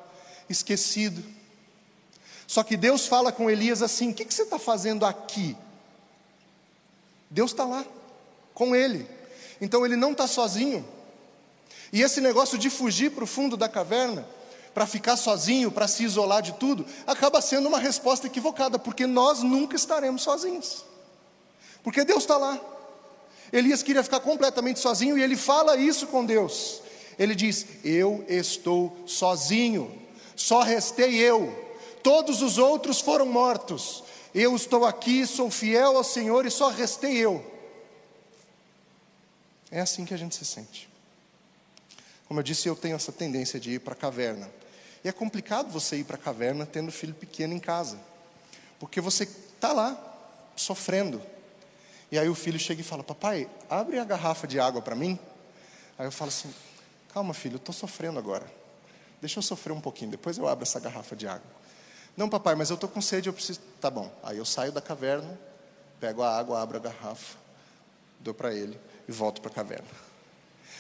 esquecido. 0.49 1.25
Só 2.47 2.63
que 2.63 2.77
Deus 2.77 3.07
fala 3.07 3.33
com 3.33 3.51
Elias 3.51 3.83
assim: 3.83 4.11
O 4.11 4.15
que, 4.15 4.25
que 4.25 4.35
você 4.35 4.43
está 4.43 4.59
fazendo 4.59 5.05
aqui? 5.07 5.57
Deus 7.31 7.51
está 7.51 7.65
lá, 7.65 7.85
com 8.53 8.77
ele. 8.77 9.09
Então 9.61 9.85
ele 9.85 9.97
não 9.97 10.13
está 10.13 10.27
sozinho. 10.27 10.87
E 11.93 12.03
esse 12.03 12.21
negócio 12.21 12.59
de 12.59 12.71
fugir 12.71 13.11
para 13.13 13.25
o 13.25 13.27
fundo 13.27 13.57
da 13.57 13.69
caverna, 13.69 14.27
para 14.75 14.87
ficar 14.87 15.17
sozinho, 15.17 15.71
para 15.71 15.87
se 15.87 16.05
isolar 16.05 16.43
de 16.43 16.53
tudo, 16.55 16.85
acaba 17.07 17.41
sendo 17.41 17.69
uma 17.69 17.79
resposta 17.79 18.27
equivocada, 18.27 18.79
porque 18.79 19.07
nós 19.07 19.43
nunca 19.43 19.77
estaremos 19.77 20.23
sozinhos. 20.23 20.85
Porque 21.83 22.05
Deus 22.05 22.25
está 22.25 22.37
lá. 22.37 22.61
Elias 23.53 23.83
queria 23.83 24.03
ficar 24.03 24.21
completamente 24.21 24.81
sozinho 24.81 25.17
e 25.17 25.23
ele 25.23 25.37
fala 25.37 25.77
isso 25.77 26.07
com 26.07 26.25
Deus. 26.25 26.83
Ele 27.19 27.35
diz: 27.35 27.67
Eu 27.85 28.25
estou 28.29 28.97
sozinho. 29.07 30.03
só 30.35 30.63
restei 30.63 31.15
eu. 31.17 31.63
Todos 32.03 32.43
os 32.43 32.59
outros 32.59 33.01
foram 33.01 33.27
mortos. 33.27 34.05
Eu 34.35 34.57
estou 34.57 34.85
aqui, 34.85 35.27
sou 35.27 35.51
fiel 35.51 35.97
ao 35.97 36.05
Senhor 36.05 36.45
e 36.45 36.51
só 36.51 36.69
restei 36.69 37.17
eu. 37.17 37.45
É 39.71 39.81
assim 39.81 40.05
que 40.05 40.13
a 40.13 40.17
gente 40.17 40.35
se 40.35 40.45
sente. 40.45 40.89
Como 42.27 42.41
eu 42.41 42.45
disse, 42.45 42.69
eu 42.69 42.75
tenho 42.75 42.97
essa 42.97 43.13
tendência 43.13 43.61
de 43.61 43.73
ir 43.73 43.81
para 43.81 43.93
a 43.93 43.97
caverna. 43.97 44.51
E 45.05 45.09
é 45.09 45.13
complicado 45.13 45.71
você 45.71 45.97
ir 45.97 46.05
para 46.05 46.17
a 46.17 46.19
caverna 46.19 46.67
tendo 46.67 46.91
filho 46.91 47.15
pequeno 47.15 47.53
em 47.53 47.59
casa, 47.59 47.99
porque 48.81 49.01
você 49.01 49.25
está 49.25 49.73
lá 49.73 49.97
sofrendo. 50.57 51.21
E 52.15 52.19
aí 52.19 52.29
o 52.29 52.35
filho 52.37 52.61
chega 52.61 52.81
e 52.81 52.85
fala: 52.85 53.03
Papai, 53.03 53.51
abre 53.69 53.99
a 53.99 54.05
garrafa 54.05 54.47
de 54.47 54.61
água 54.61 54.81
para 54.81 54.95
mim. 54.95 55.19
Aí 55.99 56.07
eu 56.07 56.13
falo 56.13 56.29
assim: 56.29 56.49
Calma, 57.13 57.35
filho, 57.35 57.55
eu 57.55 57.57
estou 57.57 57.75
sofrendo 57.75 58.21
agora. 58.21 58.47
Deixa 59.21 59.41
eu 59.41 59.43
sofrer 59.43 59.73
um 59.73 59.81
pouquinho, 59.81 60.13
depois 60.13 60.39
eu 60.39 60.47
abro 60.47 60.63
essa 60.63 60.79
garrafa 60.79 61.17
de 61.17 61.27
água. 61.27 61.51
Não, 62.17 62.29
papai, 62.29 62.55
mas 62.55 62.71
eu 62.71 62.75
estou 62.75 62.89
com 62.89 63.01
sede, 63.01 63.29
eu 63.29 63.33
preciso. 63.33 63.59
Tá 63.81 63.91
bom. 63.91 64.09
Aí 64.23 64.39
eu 64.39 64.45
saio 64.45 64.71
da 64.71 64.81
caverna, 64.81 65.37
pego 65.99 66.23
a 66.23 66.39
água, 66.39 66.63
abro 66.63 66.77
a 66.77 66.81
garrafa, 66.81 67.37
dou 68.21 68.33
para 68.33 68.55
ele 68.55 68.79
e 69.09 69.11
volto 69.11 69.41
para 69.41 69.51
a 69.51 69.55
caverna. 69.55 69.89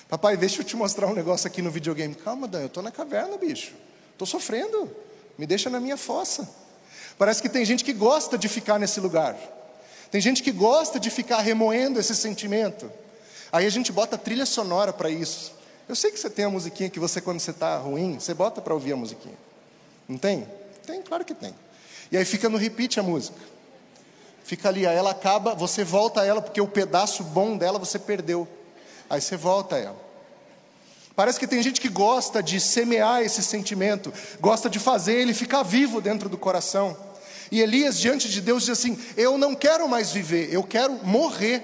Papai, 0.08 0.36
deixa 0.36 0.60
eu 0.60 0.64
te 0.64 0.76
mostrar 0.76 1.08
um 1.08 1.14
negócio 1.14 1.48
aqui 1.48 1.60
no 1.60 1.70
videogame. 1.72 2.14
Calma, 2.14 2.46
Dan, 2.46 2.60
eu 2.60 2.66
estou 2.66 2.80
na 2.80 2.92
caverna, 2.92 3.36
bicho. 3.36 3.74
Estou 4.12 4.24
sofrendo. 4.24 4.88
Me 5.36 5.48
deixa 5.48 5.68
na 5.68 5.80
minha 5.80 5.96
fossa. 5.96 6.48
Parece 7.18 7.42
que 7.42 7.48
tem 7.48 7.64
gente 7.64 7.82
que 7.82 7.92
gosta 7.92 8.38
de 8.38 8.48
ficar 8.48 8.78
nesse 8.78 9.00
lugar. 9.00 9.36
Tem 10.14 10.21
gente 10.21 10.44
que 10.44 10.52
gosta 10.52 11.00
de 11.00 11.11
ficar 11.11 11.40
remoendo 11.40 11.99
esse 11.99 12.14
sentimento. 12.14 12.88
Aí 13.50 13.66
a 13.66 13.68
gente 13.68 13.90
bota 13.90 14.16
trilha 14.16 14.47
sonora 14.47 14.92
para 14.92 15.11
isso. 15.11 15.52
Eu 15.88 15.97
sei 15.97 16.12
que 16.12 16.21
você 16.21 16.30
tem 16.30 16.44
a 16.44 16.49
musiquinha 16.49 16.88
que 16.88 17.00
você, 17.00 17.21
quando 17.21 17.40
você 17.40 17.50
está 17.50 17.76
ruim, 17.78 18.21
você 18.21 18.33
bota 18.33 18.62
para 18.62 18.73
ouvir 18.73 18.92
a 18.92 18.97
musiquinha. 18.97 19.35
Não 20.09 20.16
tem? 20.16 20.47
Tem, 20.87 21.02
claro 21.02 21.25
que 21.25 21.35
tem. 21.35 21.52
E 22.12 22.16
aí 22.16 22.25
fica 22.25 22.49
no 22.49 22.56
repeat 22.56 23.00
a 23.00 23.02
música. 23.02 23.37
Fica 24.44 24.68
ali, 24.68 24.87
aí 24.87 24.97
ela 24.97 25.11
acaba, 25.11 25.52
você 25.52 25.83
volta 25.83 26.21
a 26.21 26.25
ela, 26.25 26.40
porque 26.40 26.61
o 26.61 26.68
pedaço 26.68 27.25
bom 27.25 27.59
dela 27.59 27.80
você 27.80 27.99
perdeu. 27.99 28.47
Aí 29.11 29.21
você 29.21 29.37
volta 29.37 29.75
a 29.75 29.78
ela. 29.80 30.00
Parece 31.16 31.40
que 31.40 31.49
tem 31.49 31.61
gente 31.61 31.80
que 31.80 31.88
gosta 31.88 32.40
de 32.40 32.61
semear 32.61 33.23
esse 33.23 33.42
sentimento, 33.42 34.14
gosta 34.40 34.71
de 34.71 34.78
fazer 34.78 35.14
ele 35.14 35.35
ficar 35.35 35.64
vivo 35.64 36.00
dentro 36.00 36.28
do 36.28 36.38
coração. 36.38 36.97
E 37.50 37.60
Elias, 37.60 37.98
diante 37.98 38.28
de 38.28 38.40
Deus, 38.40 38.62
diz 38.64 38.70
assim: 38.70 38.98
Eu 39.16 39.38
não 39.38 39.54
quero 39.54 39.88
mais 39.88 40.12
viver, 40.12 40.52
eu 40.52 40.62
quero 40.62 40.94
morrer. 41.04 41.62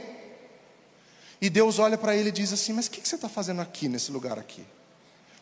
E 1.41 1.49
Deus 1.49 1.79
olha 1.79 1.97
para 1.97 2.15
ele 2.15 2.29
e 2.29 2.33
diz 2.33 2.53
assim: 2.53 2.73
Mas 2.73 2.87
o 2.87 2.91
que, 2.91 3.01
que 3.01 3.09
você 3.09 3.17
está 3.17 3.29
fazendo 3.29 3.61
aqui, 3.61 3.89
nesse 3.89 4.13
lugar 4.13 4.39
aqui? 4.39 4.65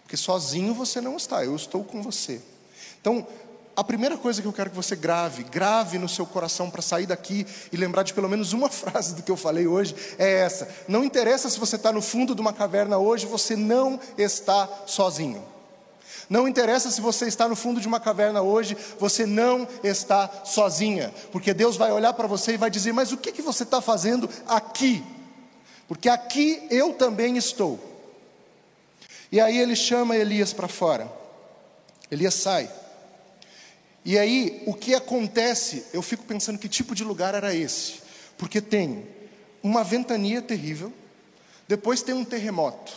Porque 0.03 0.17
sozinho 0.17 0.73
você 0.73 1.01
não 1.01 1.17
está, 1.17 1.45
eu 1.45 1.55
estou 1.55 1.85
com 1.85 2.03
você. 2.03 2.41
Então, 3.01 3.27
a 3.77 3.85
primeira 3.85 4.17
coisa 4.17 4.43
que 4.43 4.49
eu 4.49 4.53
quero 4.53 4.71
que 4.71 4.77
você 4.77 4.97
grave, 4.97 5.45
grave 5.45 5.99
no 5.99 6.09
seu 6.09 6.27
coração 6.27 6.69
para 6.69 6.83
sair 6.83 7.07
daqui 7.07 7.47
e 7.71 7.77
lembrar 7.77 8.03
de 8.03 8.13
pelo 8.13 8.29
menos 8.29 8.53
uma 8.53 8.69
frase 8.71 9.15
do 9.15 9.23
que 9.23 9.31
eu 9.31 9.37
falei 9.37 9.67
hoje, 9.67 9.95
é 10.19 10.41
essa: 10.41 10.69
não 10.89 11.05
interessa 11.05 11.49
se 11.49 11.61
você 11.61 11.77
está 11.77 11.93
no 11.93 12.03
fundo 12.03 12.35
de 12.35 12.41
uma 12.41 12.53
caverna 12.53 12.99
hoje, 12.99 13.27
você 13.27 13.55
não 13.55 14.01
está 14.17 14.69
sozinho. 14.87 15.45
Não 16.29 16.47
interessa 16.47 16.91
se 16.91 17.01
você 17.01 17.27
está 17.27 17.49
no 17.49 17.57
fundo 17.57 17.81
de 17.81 17.89
uma 17.89 17.99
caverna 17.99 18.43
hoje, 18.43 18.77
você 18.99 19.25
não 19.25 19.67
está 19.83 20.45
sozinha, 20.45 21.13
porque 21.33 21.55
Deus 21.55 21.77
vai 21.77 21.91
olhar 21.91 22.13
para 22.13 22.27
você 22.27 22.53
e 22.53 22.59
vai 22.59 22.71
dizer: 22.71 22.93
Mas 22.93 23.13
o 23.13 23.17
que, 23.17 23.33
que 23.33 23.41
você 23.43 23.63
está 23.63 23.81
fazendo 23.81 24.29
aqui? 24.47 25.03
Porque 25.87 26.09
aqui 26.09 26.67
eu 26.71 26.93
também 26.93 27.37
estou. 27.39 27.81
E 29.33 29.41
aí 29.41 29.59
ele 29.59 29.75
chama 29.75 30.17
Elias 30.17 30.53
para 30.53 30.69
fora. 30.69 31.11
Elias 32.11 32.35
sai. 32.35 32.71
E 34.05 34.19
aí, 34.19 34.63
o 34.67 34.73
que 34.73 34.95
acontece? 34.95 35.85
Eu 35.93 36.01
fico 36.01 36.25
pensando 36.25 36.59
que 36.59 36.69
tipo 36.69 36.95
de 36.95 37.05
lugar 37.05 37.35
era 37.35 37.55
esse. 37.55 38.01
Porque 38.39 38.61
tem 38.61 39.07
uma 39.63 39.85
ventania 39.85 40.41
terrível, 40.41 40.93
depois 41.67 42.01
tem 42.01 42.15
um 42.15 42.25
terremoto, 42.25 42.93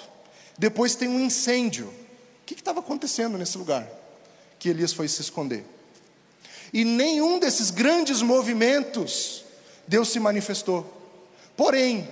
depois 0.58 0.96
tem 0.96 1.10
um 1.10 1.20
incêndio. 1.20 1.92
Que 2.54 2.62
estava 2.62 2.82
acontecendo 2.82 3.38
nesse 3.38 3.58
lugar 3.58 3.88
que 4.60 4.70
Elias 4.70 4.94
foi 4.94 5.08
se 5.08 5.22
esconder? 5.22 5.64
E 6.74 6.84
nenhum 6.84 7.40
desses 7.40 7.72
grandes 7.72 8.22
movimentos 8.22 9.46
Deus 9.88 10.10
se 10.10 10.20
manifestou. 10.20 10.86
Porém, 11.56 12.08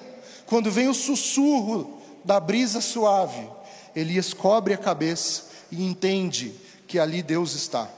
quando 0.46 0.72
vem 0.72 0.88
o 0.88 0.94
sussurro 0.94 2.02
da 2.24 2.40
brisa 2.40 2.82
suave, 2.82 3.48
Elias 3.96 4.34
cobre 4.34 4.74
a 4.74 4.78
cabeça 4.78 5.44
e 5.72 5.86
entende 5.86 6.56
que 6.88 6.98
ali 6.98 7.22
Deus 7.22 7.54
está. 7.54 7.90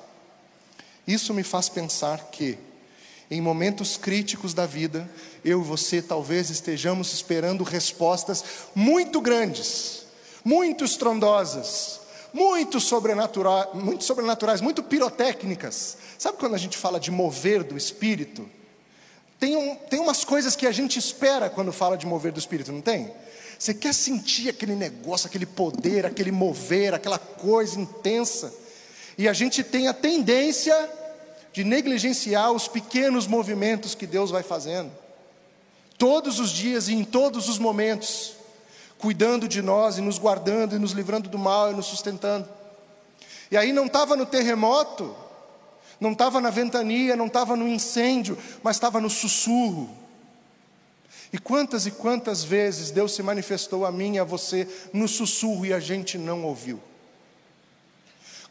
Isso 1.07 1.33
me 1.33 1.43
faz 1.43 1.69
pensar 1.69 2.31
que, 2.31 2.57
em 3.29 3.39
momentos 3.39 3.97
críticos 3.97 4.53
da 4.53 4.65
vida, 4.65 5.09
eu 5.45 5.61
e 5.61 5.63
você 5.63 6.01
talvez 6.01 6.49
estejamos 6.49 7.13
esperando 7.13 7.63
respostas 7.63 8.43
muito 8.75 9.21
grandes, 9.21 10.05
muito 10.43 10.83
estrondosas, 10.83 12.00
muito, 12.33 12.79
sobrenatural, 12.79 13.71
muito 13.73 14.03
sobrenaturais, 14.03 14.61
muito 14.61 14.81
pirotécnicas. 14.81 15.97
Sabe 16.17 16.37
quando 16.37 16.55
a 16.55 16.57
gente 16.57 16.77
fala 16.77 16.99
de 16.99 17.11
mover 17.11 17.63
do 17.63 17.77
espírito? 17.77 18.49
Tem, 19.39 19.55
um, 19.55 19.75
tem 19.75 19.99
umas 19.99 20.23
coisas 20.23 20.55
que 20.55 20.67
a 20.67 20.71
gente 20.71 20.99
espera 20.99 21.49
quando 21.49 21.73
fala 21.73 21.97
de 21.97 22.05
mover 22.05 22.31
do 22.31 22.39
espírito, 22.39 22.71
não 22.71 22.81
tem? 22.81 23.11
Você 23.57 23.73
quer 23.73 23.93
sentir 23.93 24.49
aquele 24.49 24.75
negócio, 24.75 25.27
aquele 25.27 25.45
poder, 25.45 26.05
aquele 26.05 26.31
mover, 26.31 26.93
aquela 26.93 27.19
coisa 27.19 27.79
intensa. 27.79 28.53
E 29.17 29.27
a 29.27 29.33
gente 29.33 29.63
tem 29.63 29.87
a 29.87 29.93
tendência 29.93 30.89
de 31.53 31.63
negligenciar 31.63 32.51
os 32.51 32.67
pequenos 32.67 33.27
movimentos 33.27 33.93
que 33.93 34.07
Deus 34.07 34.31
vai 34.31 34.41
fazendo, 34.41 34.91
todos 35.97 36.39
os 36.39 36.49
dias 36.49 36.87
e 36.87 36.93
em 36.93 37.03
todos 37.03 37.49
os 37.49 37.59
momentos, 37.59 38.33
cuidando 39.01 39.47
de 39.47 39.61
nós 39.61 39.97
e 39.97 40.01
nos 40.01 40.19
guardando 40.19 40.75
e 40.75 40.79
nos 40.79 40.91
livrando 40.91 41.27
do 41.27 41.37
mal 41.37 41.71
e 41.71 41.75
nos 41.75 41.87
sustentando. 41.87 42.47
E 43.49 43.57
aí 43.57 43.73
não 43.73 43.87
estava 43.87 44.15
no 44.15 44.25
terremoto, 44.25 45.13
não 45.99 46.11
estava 46.11 46.39
na 46.39 46.51
ventania, 46.51 47.15
não 47.15 47.25
estava 47.25 47.55
no 47.55 47.67
incêndio, 47.67 48.37
mas 48.61 48.75
estava 48.75 49.01
no 49.01 49.09
sussurro. 49.09 49.89
E 51.33 51.39
quantas 51.39 51.85
e 51.87 51.91
quantas 51.91 52.43
vezes 52.43 52.91
Deus 52.91 53.13
se 53.13 53.23
manifestou 53.23 53.85
a 53.85 53.91
mim 53.91 54.15
e 54.15 54.19
a 54.19 54.23
você 54.23 54.67
no 54.93 55.07
sussurro 55.07 55.65
e 55.65 55.73
a 55.73 55.79
gente 55.79 56.17
não 56.17 56.43
ouviu. 56.43 56.79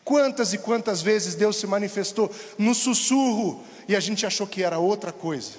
Quantas 0.02 0.52
e 0.52 0.58
quantas 0.58 1.00
vezes 1.00 1.36
Deus 1.36 1.56
se 1.56 1.66
manifestou 1.66 2.30
no 2.58 2.74
sussurro 2.74 3.62
e 3.86 3.94
a 3.94 4.00
gente 4.00 4.26
achou 4.26 4.46
que 4.46 4.62
era 4.62 4.78
outra 4.78 5.12
coisa. 5.12 5.52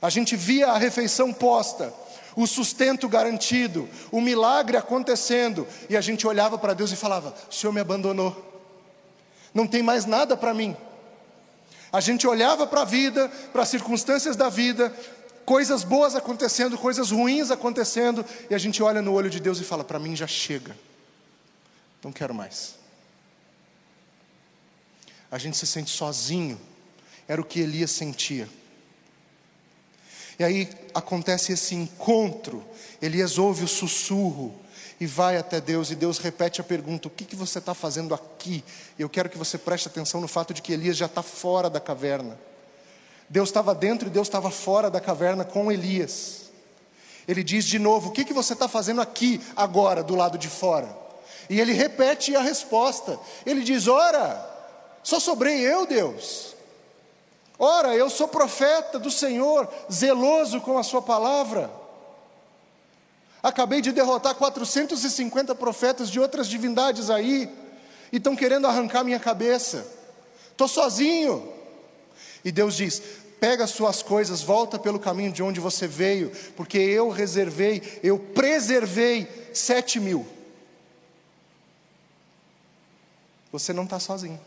A 0.00 0.08
gente 0.08 0.36
via 0.36 0.68
a 0.68 0.78
refeição 0.78 1.32
posta, 1.32 1.92
o 2.36 2.46
sustento 2.46 3.08
garantido, 3.08 3.88
o 4.10 4.20
milagre 4.20 4.76
acontecendo, 4.76 5.66
e 5.88 5.96
a 5.96 6.00
gente 6.00 6.26
olhava 6.26 6.58
para 6.58 6.74
Deus 6.74 6.92
e 6.92 6.96
falava: 6.96 7.34
O 7.50 7.54
Senhor 7.54 7.72
me 7.72 7.80
abandonou, 7.80 8.62
não 9.52 9.66
tem 9.66 9.82
mais 9.82 10.06
nada 10.06 10.36
para 10.36 10.54
mim. 10.54 10.76
A 11.92 12.00
gente 12.00 12.26
olhava 12.26 12.66
para 12.66 12.82
a 12.82 12.84
vida, 12.84 13.28
para 13.52 13.62
as 13.62 13.68
circunstâncias 13.68 14.36
da 14.36 14.48
vida, 14.48 14.94
coisas 15.44 15.82
boas 15.82 16.14
acontecendo, 16.14 16.78
coisas 16.78 17.10
ruins 17.10 17.50
acontecendo, 17.50 18.24
e 18.48 18.54
a 18.54 18.58
gente 18.58 18.82
olha 18.82 19.02
no 19.02 19.12
olho 19.12 19.28
de 19.28 19.40
Deus 19.40 19.60
e 19.60 19.64
fala: 19.64 19.82
Para 19.82 19.98
mim 19.98 20.14
já 20.14 20.26
chega. 20.26 20.76
Não 22.02 22.12
quero 22.12 22.34
mais. 22.34 22.76
A 25.30 25.38
gente 25.38 25.56
se 25.56 25.66
sente 25.66 25.90
sozinho, 25.90 26.60
era 27.28 27.40
o 27.40 27.44
que 27.44 27.60
Elias 27.60 27.90
sentia. 27.90 28.48
E 30.40 30.42
aí 30.44 30.70
acontece 30.94 31.52
esse 31.52 31.74
encontro, 31.74 32.64
Elias 33.02 33.36
ouve 33.36 33.62
o 33.62 33.68
sussurro 33.68 34.58
e 34.98 35.04
vai 35.04 35.36
até 35.36 35.60
Deus, 35.60 35.90
e 35.90 35.94
Deus 35.94 36.16
repete 36.16 36.62
a 36.62 36.64
pergunta: 36.64 37.08
O 37.08 37.10
que, 37.10 37.26
que 37.26 37.36
você 37.36 37.58
está 37.58 37.74
fazendo 37.74 38.14
aqui? 38.14 38.64
Eu 38.98 39.06
quero 39.10 39.28
que 39.28 39.36
você 39.36 39.58
preste 39.58 39.88
atenção 39.88 40.18
no 40.18 40.26
fato 40.26 40.54
de 40.54 40.62
que 40.62 40.72
Elias 40.72 40.96
já 40.96 41.04
está 41.04 41.22
fora 41.22 41.68
da 41.68 41.78
caverna. 41.78 42.40
Deus 43.28 43.50
estava 43.50 43.74
dentro 43.74 44.08
e 44.08 44.10
Deus 44.10 44.28
estava 44.28 44.50
fora 44.50 44.90
da 44.90 44.98
caverna 44.98 45.44
com 45.44 45.70
Elias. 45.70 46.50
Ele 47.28 47.44
diz 47.44 47.66
de 47.66 47.78
novo: 47.78 48.08
O 48.08 48.12
que, 48.12 48.24
que 48.24 48.32
você 48.32 48.54
está 48.54 48.66
fazendo 48.66 49.02
aqui, 49.02 49.42
agora, 49.54 50.02
do 50.02 50.14
lado 50.14 50.38
de 50.38 50.48
fora? 50.48 50.88
E 51.50 51.60
ele 51.60 51.74
repete 51.74 52.34
a 52.34 52.40
resposta. 52.40 53.20
Ele 53.44 53.60
diz: 53.60 53.86
Ora, 53.88 54.42
só 55.02 55.20
sobrei 55.20 55.60
eu, 55.60 55.84
Deus. 55.84 56.56
Ora, 57.62 57.94
eu 57.94 58.08
sou 58.08 58.26
profeta 58.26 58.98
do 58.98 59.10
Senhor, 59.10 59.68
zeloso 59.92 60.62
com 60.62 60.78
a 60.78 60.82
Sua 60.82 61.02
palavra. 61.02 61.70
Acabei 63.42 63.82
de 63.82 63.92
derrotar 63.92 64.34
450 64.34 65.54
profetas 65.54 66.10
de 66.10 66.18
outras 66.18 66.48
divindades 66.48 67.10
aí, 67.10 67.54
e 68.10 68.16
estão 68.16 68.34
querendo 68.34 68.66
arrancar 68.66 69.04
minha 69.04 69.20
cabeça. 69.20 69.86
Estou 70.50 70.66
sozinho. 70.66 71.52
E 72.42 72.50
Deus 72.50 72.74
diz: 72.74 73.02
pega 73.38 73.64
as 73.64 73.70
suas 73.70 74.02
coisas, 74.02 74.40
volta 74.40 74.78
pelo 74.78 74.98
caminho 74.98 75.30
de 75.30 75.42
onde 75.42 75.60
você 75.60 75.86
veio, 75.86 76.32
porque 76.56 76.78
eu 76.78 77.10
reservei, 77.10 78.00
eu 78.02 78.18
preservei 78.18 79.28
sete 79.52 80.00
mil. 80.00 80.26
Você 83.52 83.74
não 83.74 83.84
está 83.84 84.00
sozinho. 84.00 84.40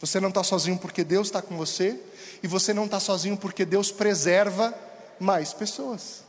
Você 0.00 0.20
não 0.20 0.28
está 0.28 0.44
sozinho 0.44 0.78
porque 0.78 1.02
Deus 1.02 1.28
está 1.28 1.42
com 1.42 1.56
você, 1.56 1.98
e 2.42 2.46
você 2.46 2.72
não 2.72 2.84
está 2.84 3.00
sozinho 3.00 3.36
porque 3.36 3.64
Deus 3.64 3.90
preserva 3.90 4.72
mais 5.18 5.52
pessoas. 5.52 6.22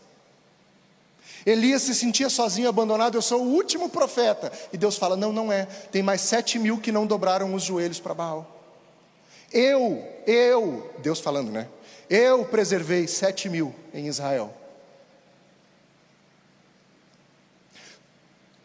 Elias 1.46 1.84
se 1.84 1.96
sentia 1.96 2.30
sozinho, 2.30 2.68
abandonado, 2.68 3.16
eu 3.16 3.22
sou 3.22 3.44
o 3.44 3.54
último 3.54 3.90
profeta. 3.90 4.52
E 4.74 4.78
Deus 4.78 4.98
fala: 4.98 5.16
Não, 5.16 5.32
não 5.32 5.52
é. 5.52 5.66
Tem 5.66 6.04
mais 6.04 6.22
sete 6.22 6.60
mil 6.60 6.80
que 6.80 6.92
não 6.92 7.06
dobraram 7.06 7.54
os 7.54 7.64
joelhos 7.64 8.00
para 8.00 8.14
Baal. 8.14 8.60
Eu, 9.52 10.06
eu, 10.28 10.94
Deus 11.00 11.20
falando, 11.20 11.52
né? 11.52 11.68
Eu 12.10 12.46
preservei 12.46 13.08
sete 13.08 13.48
mil 13.48 13.74
em 13.94 14.08
Israel. 14.08 14.54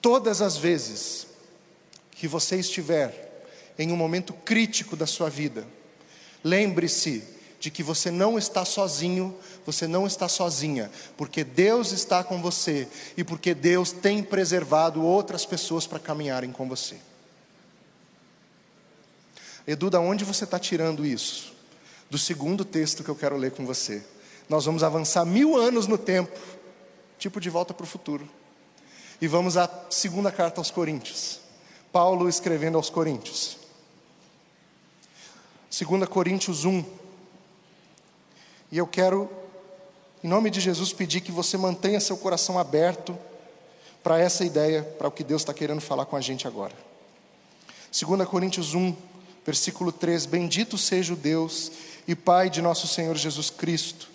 Todas 0.00 0.42
as 0.42 0.56
vezes 0.56 1.26
que 2.10 2.28
você 2.28 2.56
estiver 2.56 3.33
em 3.78 3.92
um 3.92 3.96
momento 3.96 4.32
crítico 4.32 4.96
da 4.96 5.06
sua 5.06 5.28
vida, 5.28 5.66
lembre-se 6.42 7.34
de 7.64 7.70
que 7.70 7.82
você 7.82 8.10
não 8.10 8.36
está 8.36 8.62
sozinho, 8.64 9.34
você 9.64 9.86
não 9.86 10.06
está 10.06 10.28
sozinha, 10.28 10.90
porque 11.16 11.42
Deus 11.42 11.92
está 11.92 12.22
com 12.22 12.42
você 12.42 12.86
e 13.16 13.24
porque 13.24 13.54
Deus 13.54 13.90
tem 13.90 14.22
preservado 14.22 15.02
outras 15.02 15.46
pessoas 15.46 15.86
para 15.86 15.98
caminharem 15.98 16.52
com 16.52 16.68
você. 16.68 16.96
Edu, 19.66 19.88
da 19.88 19.98
onde 19.98 20.24
você 20.24 20.44
está 20.44 20.58
tirando 20.58 21.06
isso? 21.06 21.54
Do 22.10 22.18
segundo 22.18 22.66
texto 22.66 23.02
que 23.02 23.08
eu 23.08 23.16
quero 23.16 23.38
ler 23.38 23.52
com 23.52 23.64
você. 23.64 24.04
Nós 24.46 24.66
vamos 24.66 24.82
avançar 24.82 25.24
mil 25.24 25.56
anos 25.56 25.86
no 25.86 25.96
tempo, 25.96 26.38
tipo 27.18 27.40
de 27.40 27.48
volta 27.48 27.72
para 27.72 27.84
o 27.84 27.86
futuro. 27.86 28.28
E 29.22 29.26
vamos 29.26 29.56
à 29.56 29.86
segunda 29.88 30.30
carta 30.30 30.60
aos 30.60 30.70
Coríntios. 30.70 31.40
Paulo 31.90 32.28
escrevendo 32.28 32.76
aos 32.76 32.90
Coríntios. 32.90 33.63
2 35.76 36.08
Coríntios 36.08 36.64
1. 36.64 36.84
E 38.70 38.78
eu 38.78 38.86
quero, 38.86 39.28
em 40.22 40.28
nome 40.28 40.48
de 40.48 40.60
Jesus, 40.60 40.92
pedir 40.92 41.20
que 41.20 41.32
você 41.32 41.56
mantenha 41.56 41.98
seu 41.98 42.16
coração 42.16 42.60
aberto 42.60 43.18
para 44.00 44.20
essa 44.20 44.44
ideia, 44.44 44.84
para 44.84 45.08
o 45.08 45.10
que 45.10 45.24
Deus 45.24 45.42
está 45.42 45.52
querendo 45.52 45.80
falar 45.80 46.04
com 46.04 46.14
a 46.14 46.20
gente 46.20 46.46
agora. 46.46 46.72
2 47.90 48.28
Coríntios 48.28 48.72
1, 48.72 48.94
versículo 49.44 49.90
3: 49.90 50.26
Bendito 50.26 50.78
seja 50.78 51.12
o 51.12 51.16
Deus 51.16 51.72
e 52.06 52.14
Pai 52.14 52.48
de 52.48 52.62
nosso 52.62 52.86
Senhor 52.86 53.16
Jesus 53.16 53.50
Cristo, 53.50 54.08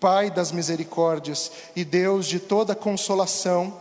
Pai 0.00 0.30
das 0.30 0.50
misericórdias 0.50 1.52
e 1.76 1.84
Deus 1.84 2.26
de 2.26 2.40
toda 2.40 2.74
consolação 2.74 3.78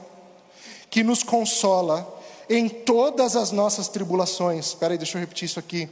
que 0.90 1.02
nos 1.02 1.24
consola 1.24 2.22
em 2.50 2.68
todas 2.68 3.38
as 3.38 3.54
nossas 3.54 3.88
tribulações. 3.88 4.66
Espera 4.68 4.94
aí, 4.94 4.98
deixa 4.98 5.18
eu 5.18 5.22
repetir 5.22 5.46
isso 5.46 5.60
aqui. 5.60 5.88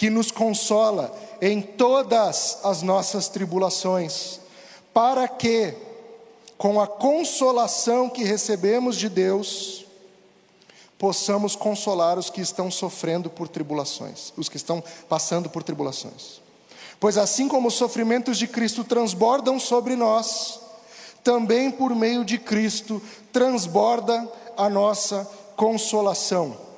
Que 0.00 0.08
nos 0.08 0.30
consola 0.30 1.14
em 1.42 1.60
todas 1.60 2.56
as 2.64 2.80
nossas 2.80 3.28
tribulações, 3.28 4.40
para 4.94 5.28
que, 5.28 5.74
com 6.56 6.80
a 6.80 6.86
consolação 6.86 8.08
que 8.08 8.24
recebemos 8.24 8.96
de 8.96 9.10
Deus, 9.10 9.84
possamos 10.98 11.54
consolar 11.54 12.18
os 12.18 12.30
que 12.30 12.40
estão 12.40 12.70
sofrendo 12.70 13.28
por 13.28 13.46
tribulações, 13.46 14.32
os 14.38 14.48
que 14.48 14.56
estão 14.56 14.82
passando 15.06 15.50
por 15.50 15.62
tribulações. 15.62 16.40
Pois 16.98 17.18
assim 17.18 17.46
como 17.46 17.68
os 17.68 17.74
sofrimentos 17.74 18.38
de 18.38 18.46
Cristo 18.46 18.82
transbordam 18.82 19.60
sobre 19.60 19.96
nós, 19.96 20.60
também 21.22 21.70
por 21.70 21.94
meio 21.94 22.24
de 22.24 22.38
Cristo 22.38 23.02
transborda 23.30 24.26
a 24.56 24.66
nossa 24.70 25.30
consolação. 25.56 26.69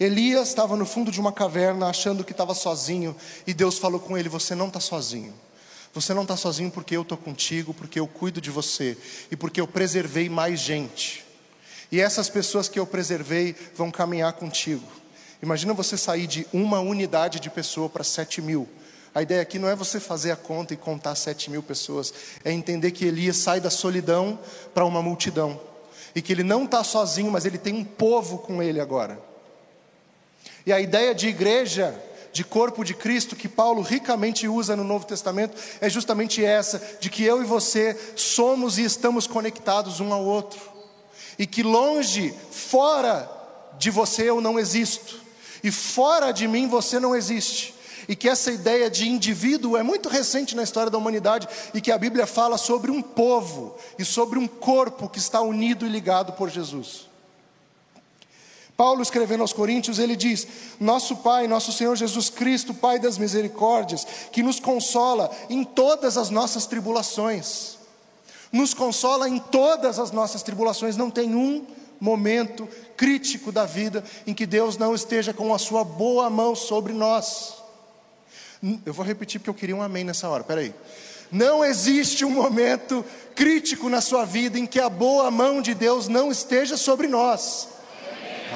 Elias 0.00 0.48
estava 0.48 0.76
no 0.76 0.86
fundo 0.86 1.10
de 1.10 1.20
uma 1.20 1.32
caverna 1.32 1.88
achando 1.88 2.22
que 2.22 2.32
estava 2.32 2.54
sozinho, 2.54 3.16
e 3.46 3.52
Deus 3.52 3.78
falou 3.78 3.98
com 3.98 4.16
ele: 4.16 4.28
Você 4.28 4.54
não 4.54 4.68
está 4.68 4.78
sozinho. 4.78 5.34
Você 5.92 6.14
não 6.14 6.22
está 6.22 6.36
sozinho 6.36 6.70
porque 6.70 6.96
eu 6.96 7.02
estou 7.02 7.18
contigo, 7.18 7.74
porque 7.74 7.98
eu 7.98 8.06
cuido 8.06 8.40
de 8.40 8.50
você 8.50 8.96
e 9.30 9.36
porque 9.36 9.60
eu 9.60 9.66
preservei 9.66 10.28
mais 10.28 10.60
gente. 10.60 11.24
E 11.90 12.00
essas 12.00 12.28
pessoas 12.28 12.68
que 12.68 12.78
eu 12.78 12.86
preservei 12.86 13.56
vão 13.74 13.90
caminhar 13.90 14.34
contigo. 14.34 14.86
Imagina 15.42 15.72
você 15.72 15.96
sair 15.96 16.26
de 16.26 16.46
uma 16.52 16.78
unidade 16.80 17.40
de 17.40 17.48
pessoa 17.48 17.88
para 17.88 18.04
sete 18.04 18.42
mil. 18.42 18.68
A 19.14 19.22
ideia 19.22 19.40
aqui 19.40 19.58
não 19.58 19.68
é 19.68 19.74
você 19.74 19.98
fazer 19.98 20.30
a 20.30 20.36
conta 20.36 20.74
e 20.74 20.76
contar 20.76 21.14
sete 21.14 21.50
mil 21.50 21.62
pessoas, 21.62 22.12
é 22.44 22.52
entender 22.52 22.92
que 22.92 23.06
Elias 23.06 23.38
sai 23.38 23.60
da 23.60 23.70
solidão 23.70 24.38
para 24.74 24.84
uma 24.84 25.02
multidão, 25.02 25.58
e 26.14 26.20
que 26.20 26.32
ele 26.32 26.42
não 26.42 26.64
está 26.64 26.84
sozinho, 26.84 27.30
mas 27.30 27.44
ele 27.44 27.58
tem 27.58 27.74
um 27.74 27.84
povo 27.84 28.38
com 28.38 28.62
ele 28.62 28.80
agora. 28.80 29.27
E 30.68 30.72
a 30.72 30.78
ideia 30.78 31.14
de 31.14 31.28
igreja, 31.28 31.98
de 32.30 32.44
corpo 32.44 32.84
de 32.84 32.92
Cristo, 32.92 33.34
que 33.34 33.48
Paulo 33.48 33.80
ricamente 33.80 34.46
usa 34.46 34.76
no 34.76 34.84
Novo 34.84 35.06
Testamento, 35.06 35.56
é 35.80 35.88
justamente 35.88 36.44
essa: 36.44 36.78
de 37.00 37.08
que 37.08 37.24
eu 37.24 37.40
e 37.40 37.46
você 37.46 37.98
somos 38.14 38.76
e 38.76 38.84
estamos 38.84 39.26
conectados 39.26 39.98
um 39.98 40.12
ao 40.12 40.22
outro, 40.22 40.60
e 41.38 41.46
que 41.46 41.62
longe, 41.62 42.34
fora 42.50 43.26
de 43.78 43.88
você 43.88 44.28
eu 44.28 44.42
não 44.42 44.58
existo, 44.58 45.18
e 45.64 45.70
fora 45.70 46.32
de 46.32 46.46
mim 46.46 46.68
você 46.68 47.00
não 47.00 47.16
existe. 47.16 47.74
E 48.06 48.14
que 48.14 48.28
essa 48.28 48.52
ideia 48.52 48.90
de 48.90 49.08
indivíduo 49.08 49.74
é 49.74 49.82
muito 49.82 50.10
recente 50.10 50.54
na 50.54 50.64
história 50.64 50.90
da 50.90 50.98
humanidade 50.98 51.48
e 51.72 51.80
que 51.80 51.90
a 51.90 51.96
Bíblia 51.96 52.26
fala 52.26 52.58
sobre 52.58 52.90
um 52.90 53.00
povo 53.00 53.74
e 53.98 54.04
sobre 54.04 54.38
um 54.38 54.46
corpo 54.46 55.08
que 55.08 55.18
está 55.18 55.40
unido 55.40 55.86
e 55.86 55.88
ligado 55.88 56.34
por 56.34 56.50
Jesus. 56.50 57.07
Paulo 58.78 59.02
escrevendo 59.02 59.40
aos 59.40 59.52
Coríntios, 59.52 59.98
ele 59.98 60.14
diz: 60.14 60.46
Nosso 60.78 61.16
Pai, 61.16 61.48
nosso 61.48 61.72
Senhor 61.72 61.96
Jesus 61.96 62.30
Cristo, 62.30 62.72
Pai 62.72 63.00
das 63.00 63.18
misericórdias, 63.18 64.06
que 64.30 64.40
nos 64.40 64.60
consola 64.60 65.36
em 65.50 65.64
todas 65.64 66.16
as 66.16 66.30
nossas 66.30 66.64
tribulações, 66.64 67.76
nos 68.52 68.74
consola 68.74 69.28
em 69.28 69.40
todas 69.40 69.98
as 69.98 70.12
nossas 70.12 70.44
tribulações, 70.44 70.96
não 70.96 71.10
tem 71.10 71.34
um 71.34 71.66
momento 71.98 72.68
crítico 72.96 73.50
da 73.50 73.66
vida 73.66 74.04
em 74.24 74.32
que 74.32 74.46
Deus 74.46 74.78
não 74.78 74.94
esteja 74.94 75.34
com 75.34 75.52
a 75.52 75.58
sua 75.58 75.82
boa 75.82 76.30
mão 76.30 76.54
sobre 76.54 76.92
nós. 76.92 77.54
Eu 78.86 78.94
vou 78.94 79.04
repetir 79.04 79.40
porque 79.40 79.50
eu 79.50 79.54
queria 79.54 79.74
um 79.74 79.82
amém 79.82 80.04
nessa 80.04 80.28
hora, 80.28 80.44
peraí. 80.44 80.72
Não 81.32 81.64
existe 81.64 82.24
um 82.24 82.30
momento 82.30 83.04
crítico 83.34 83.88
na 83.88 84.00
sua 84.00 84.24
vida 84.24 84.56
em 84.56 84.66
que 84.66 84.78
a 84.78 84.88
boa 84.88 85.32
mão 85.32 85.60
de 85.60 85.74
Deus 85.74 86.06
não 86.06 86.30
esteja 86.30 86.76
sobre 86.76 87.08
nós. 87.08 87.76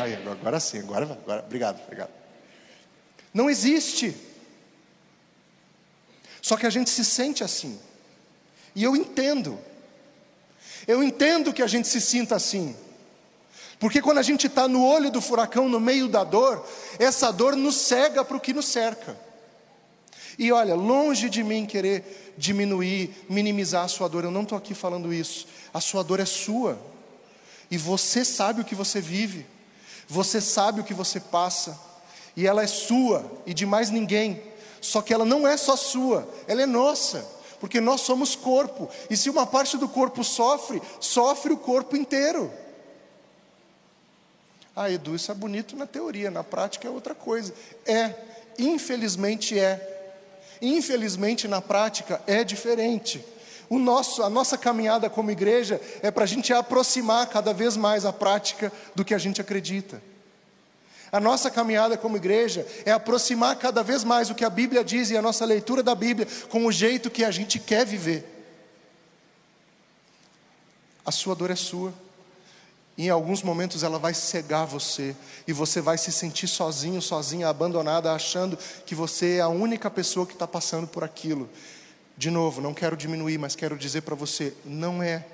Ai, 0.02 0.14
agora 0.14 0.58
sim, 0.58 0.80
agora, 0.80 1.04
agora, 1.04 1.44
obrigado, 1.44 1.80
obrigado. 1.84 2.10
Não 3.32 3.48
existe. 3.48 4.16
Só 6.40 6.56
que 6.56 6.66
a 6.66 6.70
gente 6.70 6.90
se 6.90 7.04
sente 7.04 7.44
assim. 7.44 7.78
E 8.74 8.82
eu 8.82 8.96
entendo. 8.96 9.56
Eu 10.88 11.04
entendo 11.04 11.52
que 11.52 11.62
a 11.62 11.68
gente 11.68 11.86
se 11.86 12.00
sinta 12.00 12.34
assim. 12.34 12.74
Porque 13.78 14.02
quando 14.02 14.18
a 14.18 14.22
gente 14.22 14.48
está 14.48 14.66
no 14.66 14.84
olho 14.84 15.08
do 15.08 15.20
furacão, 15.20 15.68
no 15.68 15.78
meio 15.78 16.08
da 16.08 16.24
dor, 16.24 16.68
essa 16.98 17.30
dor 17.30 17.54
nos 17.54 17.76
cega 17.76 18.24
para 18.24 18.36
o 18.36 18.40
que 18.40 18.52
nos 18.52 18.66
cerca. 18.66 19.16
E 20.36 20.50
olha, 20.50 20.74
longe 20.74 21.30
de 21.30 21.44
mim 21.44 21.64
querer 21.64 22.34
diminuir, 22.36 23.14
minimizar 23.28 23.84
a 23.84 23.88
sua 23.88 24.08
dor, 24.08 24.24
eu 24.24 24.32
não 24.32 24.42
estou 24.42 24.58
aqui 24.58 24.74
falando 24.74 25.14
isso. 25.14 25.46
A 25.72 25.80
sua 25.80 26.02
dor 26.02 26.18
é 26.18 26.24
sua. 26.24 26.76
E 27.70 27.78
você 27.78 28.24
sabe 28.24 28.62
o 28.62 28.64
que 28.64 28.74
você 28.74 29.00
vive, 29.00 29.46
você 30.12 30.42
sabe 30.42 30.82
o 30.82 30.84
que 30.84 30.92
você 30.92 31.18
passa, 31.18 31.78
e 32.36 32.46
ela 32.46 32.62
é 32.62 32.66
sua 32.66 33.24
e 33.46 33.54
de 33.54 33.64
mais 33.64 33.88
ninguém. 33.88 34.42
Só 34.78 35.00
que 35.00 35.14
ela 35.14 35.24
não 35.24 35.48
é 35.48 35.56
só 35.56 35.74
sua, 35.74 36.28
ela 36.46 36.60
é 36.60 36.66
nossa, 36.66 37.26
porque 37.58 37.80
nós 37.80 38.02
somos 38.02 38.36
corpo, 38.36 38.90
e 39.08 39.16
se 39.16 39.30
uma 39.30 39.46
parte 39.46 39.78
do 39.78 39.88
corpo 39.88 40.22
sofre, 40.22 40.82
sofre 41.00 41.54
o 41.54 41.56
corpo 41.56 41.96
inteiro. 41.96 42.52
Ah, 44.76 44.90
Edu, 44.90 45.14
isso 45.14 45.32
é 45.32 45.34
bonito 45.34 45.76
na 45.76 45.86
teoria, 45.86 46.30
na 46.30 46.44
prática 46.44 46.86
é 46.86 46.90
outra 46.90 47.14
coisa. 47.14 47.54
É, 47.86 48.14
infelizmente 48.58 49.58
é. 49.58 49.88
Infelizmente, 50.60 51.48
na 51.48 51.60
prática, 51.60 52.22
é 52.26 52.44
diferente. 52.44 53.24
O 53.68 53.78
nosso, 53.78 54.22
a 54.22 54.30
nossa 54.30 54.58
caminhada 54.58 55.08
como 55.08 55.30
igreja 55.30 55.80
é 56.02 56.10
para 56.10 56.24
a 56.24 56.26
gente 56.26 56.52
aproximar 56.52 57.26
cada 57.28 57.52
vez 57.52 57.76
mais 57.76 58.04
a 58.04 58.12
prática 58.12 58.72
do 58.94 59.04
que 59.04 59.14
a 59.14 59.18
gente 59.18 59.40
acredita. 59.40 60.02
A 61.12 61.20
nossa 61.20 61.50
caminhada 61.50 61.96
como 61.98 62.16
igreja 62.16 62.66
é 62.86 62.90
aproximar 62.90 63.56
cada 63.56 63.82
vez 63.82 64.02
mais 64.02 64.30
o 64.30 64.34
que 64.34 64.44
a 64.44 64.50
Bíblia 64.50 64.82
diz 64.82 65.10
e 65.10 65.16
a 65.16 65.20
nossa 65.20 65.44
leitura 65.44 65.82
da 65.82 65.94
Bíblia 65.94 66.26
com 66.48 66.64
o 66.64 66.72
jeito 66.72 67.10
que 67.10 67.22
a 67.22 67.30
gente 67.30 67.58
quer 67.58 67.84
viver. 67.84 68.26
A 71.04 71.12
sua 71.12 71.34
dor 71.34 71.50
é 71.50 71.56
sua. 71.56 71.92
E 72.96 73.06
em 73.06 73.10
alguns 73.10 73.42
momentos 73.42 73.82
ela 73.82 73.98
vai 73.98 74.14
cegar 74.14 74.66
você 74.66 75.16
e 75.46 75.52
você 75.52 75.80
vai 75.80 75.98
se 75.98 76.12
sentir 76.12 76.46
sozinho, 76.46 77.00
sozinha, 77.00 77.48
abandonada, 77.48 78.12
achando 78.12 78.58
que 78.86 78.94
você 78.94 79.36
é 79.36 79.40
a 79.40 79.48
única 79.48 79.90
pessoa 79.90 80.26
que 80.26 80.34
está 80.34 80.46
passando 80.46 80.86
por 80.86 81.02
aquilo. 81.02 81.48
De 82.22 82.30
novo, 82.30 82.60
não 82.60 82.72
quero 82.72 82.96
diminuir, 82.96 83.36
mas 83.36 83.56
quero 83.56 83.76
dizer 83.76 84.02
para 84.02 84.14
você: 84.14 84.54
não 84.64 85.02
é. 85.02 85.26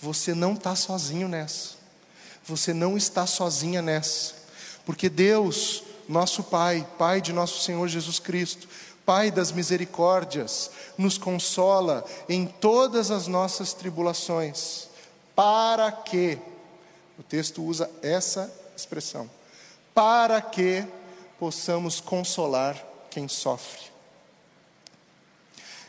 Você 0.00 0.32
não 0.34 0.54
está 0.54 0.74
sozinho 0.74 1.28
nessa. 1.28 1.74
Você 2.46 2.72
não 2.72 2.96
está 2.96 3.26
sozinha 3.26 3.82
nessa, 3.82 4.32
porque 4.86 5.10
Deus, 5.10 5.82
nosso 6.08 6.42
Pai, 6.44 6.88
Pai 6.96 7.20
de 7.20 7.30
nosso 7.30 7.60
Senhor 7.60 7.86
Jesus 7.88 8.18
Cristo, 8.18 8.66
Pai 9.04 9.30
das 9.30 9.52
misericórdias, 9.52 10.70
nos 10.96 11.18
consola 11.18 12.06
em 12.26 12.46
todas 12.46 13.10
as 13.10 13.26
nossas 13.26 13.74
tribulações, 13.74 14.88
para 15.34 15.92
que, 15.92 16.38
o 17.18 17.22
texto 17.22 17.62
usa 17.62 17.90
essa 18.02 18.50
expressão, 18.74 19.28
para 19.94 20.40
que 20.40 20.86
possamos 21.38 22.00
consolar 22.00 22.82
quem 23.10 23.28
sofre. 23.28 23.95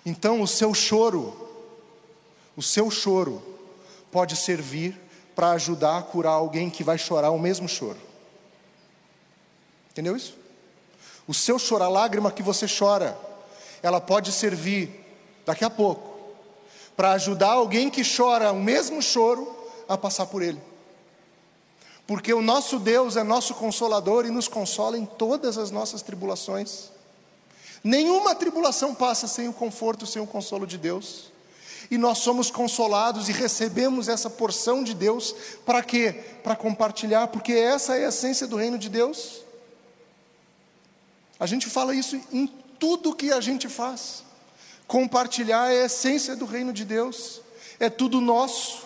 Então, 0.09 0.39
o 0.41 0.47
seu 0.47 0.73
choro, 0.73 1.35
o 2.55 2.61
seu 2.61 2.89
choro, 2.89 3.43
pode 4.09 4.37
servir 4.37 4.97
para 5.35 5.51
ajudar 5.51 5.97
a 5.97 6.01
curar 6.01 6.31
alguém 6.31 6.69
que 6.69 6.81
vai 6.81 6.97
chorar 6.97 7.29
o 7.31 7.37
mesmo 7.37 7.67
choro. 7.67 7.99
Entendeu 9.91 10.15
isso? 10.15 10.33
O 11.27 11.33
seu 11.33 11.59
choro, 11.59 11.83
a 11.83 11.89
lágrima 11.89 12.31
que 12.31 12.41
você 12.41 12.67
chora, 12.67 13.19
ela 13.83 13.99
pode 13.99 14.31
servir 14.31 15.05
daqui 15.45 15.65
a 15.65 15.69
pouco 15.69 16.17
para 16.95 17.11
ajudar 17.11 17.51
alguém 17.51 17.89
que 17.89 18.01
chora 18.01 18.53
o 18.53 18.63
mesmo 18.63 19.01
choro 19.01 19.53
a 19.89 19.97
passar 19.97 20.27
por 20.27 20.41
ele. 20.41 20.61
Porque 22.07 22.33
o 22.33 22.41
nosso 22.41 22.79
Deus 22.79 23.17
é 23.17 23.23
nosso 23.23 23.55
consolador 23.55 24.25
e 24.25 24.31
nos 24.31 24.47
consola 24.47 24.97
em 24.97 25.05
todas 25.05 25.57
as 25.57 25.69
nossas 25.69 26.01
tribulações. 26.01 26.95
Nenhuma 27.83 28.35
tribulação 28.35 28.93
passa 28.93 29.27
sem 29.27 29.47
o 29.47 29.53
conforto, 29.53 30.05
sem 30.05 30.21
o 30.21 30.27
consolo 30.27 30.65
de 30.65 30.77
Deus. 30.77 31.31
E 31.89 31.97
nós 31.97 32.17
somos 32.17 32.51
consolados 32.51 33.29
e 33.29 33.31
recebemos 33.31 34.07
essa 34.07 34.29
porção 34.29 34.83
de 34.83 34.93
Deus 34.93 35.33
para 35.65 35.81
quê? 35.81 36.23
Para 36.43 36.55
compartilhar, 36.55 37.27
porque 37.27 37.53
essa 37.53 37.95
é 37.95 38.05
a 38.05 38.09
essência 38.09 38.45
do 38.45 38.57
reino 38.57 38.77
de 38.77 38.89
Deus. 38.89 39.41
A 41.39 41.45
gente 41.45 41.67
fala 41.67 41.95
isso 41.95 42.19
em 42.31 42.47
tudo 42.79 43.15
que 43.15 43.31
a 43.31 43.39
gente 43.39 43.69
faz. 43.69 44.23
Compartilhar 44.87 45.71
é 45.71 45.83
a 45.83 45.85
essência 45.85 46.35
do 46.35 46.45
reino 46.45 46.73
de 46.73 46.83
Deus, 46.85 47.41
é 47.79 47.89
tudo 47.89 48.21
nosso. 48.21 48.85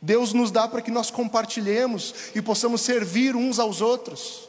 Deus 0.00 0.32
nos 0.32 0.50
dá 0.50 0.68
para 0.68 0.82
que 0.82 0.90
nós 0.90 1.10
compartilhemos 1.10 2.14
e 2.34 2.42
possamos 2.42 2.82
servir 2.82 3.34
uns 3.34 3.58
aos 3.58 3.80
outros, 3.80 4.48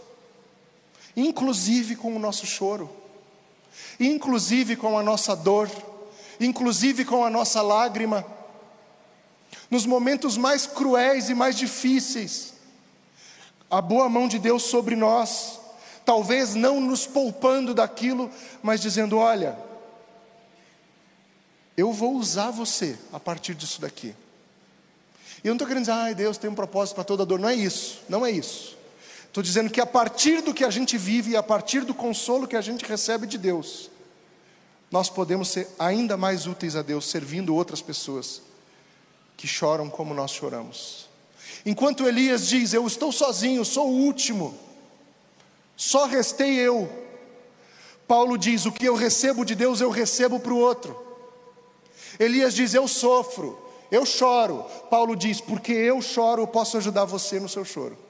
inclusive 1.17 1.97
com 1.97 2.15
o 2.15 2.19
nosso 2.19 2.45
choro, 2.45 2.89
inclusive 3.99 4.77
com 4.77 4.97
a 4.97 5.03
nossa 5.03 5.36
dor 5.36 5.69
inclusive 6.39 7.06
com 7.06 7.23
a 7.23 7.30
nossa 7.30 7.62
lágrima, 7.62 8.25
nos 9.69 9.86
momentos 9.86 10.38
mais 10.38 10.65
cruéis 10.65 11.30
e 11.30 11.34
mais 11.34 11.56
difíceis, 11.56 12.53
a 13.69 13.82
boa 13.82 14.08
mão 14.08 14.27
de 14.27 14.39
Deus 14.39 14.63
sobre 14.63 14.95
nós, 14.95 15.60
talvez 16.06 16.56
não 16.56 16.80
nos 16.80 17.06
poupando 17.06 17.73
daquilo, 17.73 18.32
mas 18.62 18.80
dizendo: 18.80 19.17
olha, 19.17 19.58
eu 21.75 21.91
vou 21.91 22.15
usar 22.15 22.51
você 22.51 22.97
a 23.12 23.19
partir 23.19 23.56
disso 23.56 23.82
daqui. 23.82 24.15
E 25.43 25.47
eu 25.47 25.51
não 25.51 25.56
estou 25.56 25.67
querendo 25.67 25.84
dizer, 25.84 25.93
ai, 25.93 26.15
Deus 26.15 26.38
tem 26.38 26.49
um 26.49 26.56
propósito 26.56 26.95
para 26.95 27.03
toda 27.03 27.25
dor, 27.25 27.39
não 27.39 27.49
é 27.49 27.56
isso, 27.56 28.01
não 28.10 28.25
é 28.25 28.32
isso. 28.32 28.76
Estou 29.38 29.43
dizendo 29.43 29.69
que 29.69 29.80
a 29.80 29.86
partir 29.86 30.41
do 30.41 30.52
que 30.52 30.63
a 30.63 30.69
gente 30.71 30.97
vive 30.97 31.34
e 31.34 31.36
a 31.36 31.43
partir 31.43 31.86
do 31.86 31.93
consolo 31.93 32.47
que 32.47 32.56
a 32.56 32.62
gente 32.62 32.84
recebe 32.84 33.28
de 33.28 33.38
Deus, 33.38 33.88
nós 34.89 35.12
podemos 35.12 35.50
ser 35.50 35.67
ainda 35.78 36.17
mais 36.17 36.47
úteis 36.47 36.76
a 36.76 36.82
Deus 36.82 37.06
servindo 37.06 37.54
outras 37.54 37.80
pessoas 37.80 38.41
que 39.38 39.45
choram 39.45 39.91
como 39.91 40.12
nós 40.12 40.32
choramos. 40.32 41.08
Enquanto 41.63 42.08
Elias 42.08 42.47
diz: 42.47 42.73
Eu 42.73 42.88
estou 42.88 43.12
sozinho, 43.12 43.63
sou 43.63 43.88
o 43.88 44.06
último, 44.08 44.58
só 45.76 46.08
restei 46.08 46.56
eu. 46.56 46.89
Paulo 48.08 48.39
diz: 48.39 48.65
O 48.65 48.71
que 48.71 48.88
eu 48.88 48.95
recebo 48.95 49.45
de 49.45 49.54
Deus, 49.54 49.82
eu 49.82 49.91
recebo 49.91 50.39
para 50.39 50.54
o 50.54 50.58
outro. 50.58 51.00
Elias 52.19 52.56
diz: 52.56 52.73
Eu 52.73 52.88
sofro, 52.88 53.56
eu 53.91 54.04
choro. 54.04 54.65
Paulo 54.89 55.15
diz: 55.15 55.39
Porque 55.39 55.73
eu 55.73 56.02
choro, 56.02 56.41
eu 56.41 56.47
posso 56.47 56.76
ajudar 56.78 57.06
você 57.06 57.39
no 57.39 57.47
seu 57.47 57.63
choro. 57.63 58.06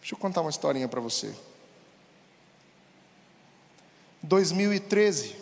Deixa 0.00 0.14
eu 0.14 0.18
contar 0.18 0.40
uma 0.40 0.50
historinha 0.50 0.88
para 0.88 1.00
você. 1.00 1.34
2013, 4.22 5.34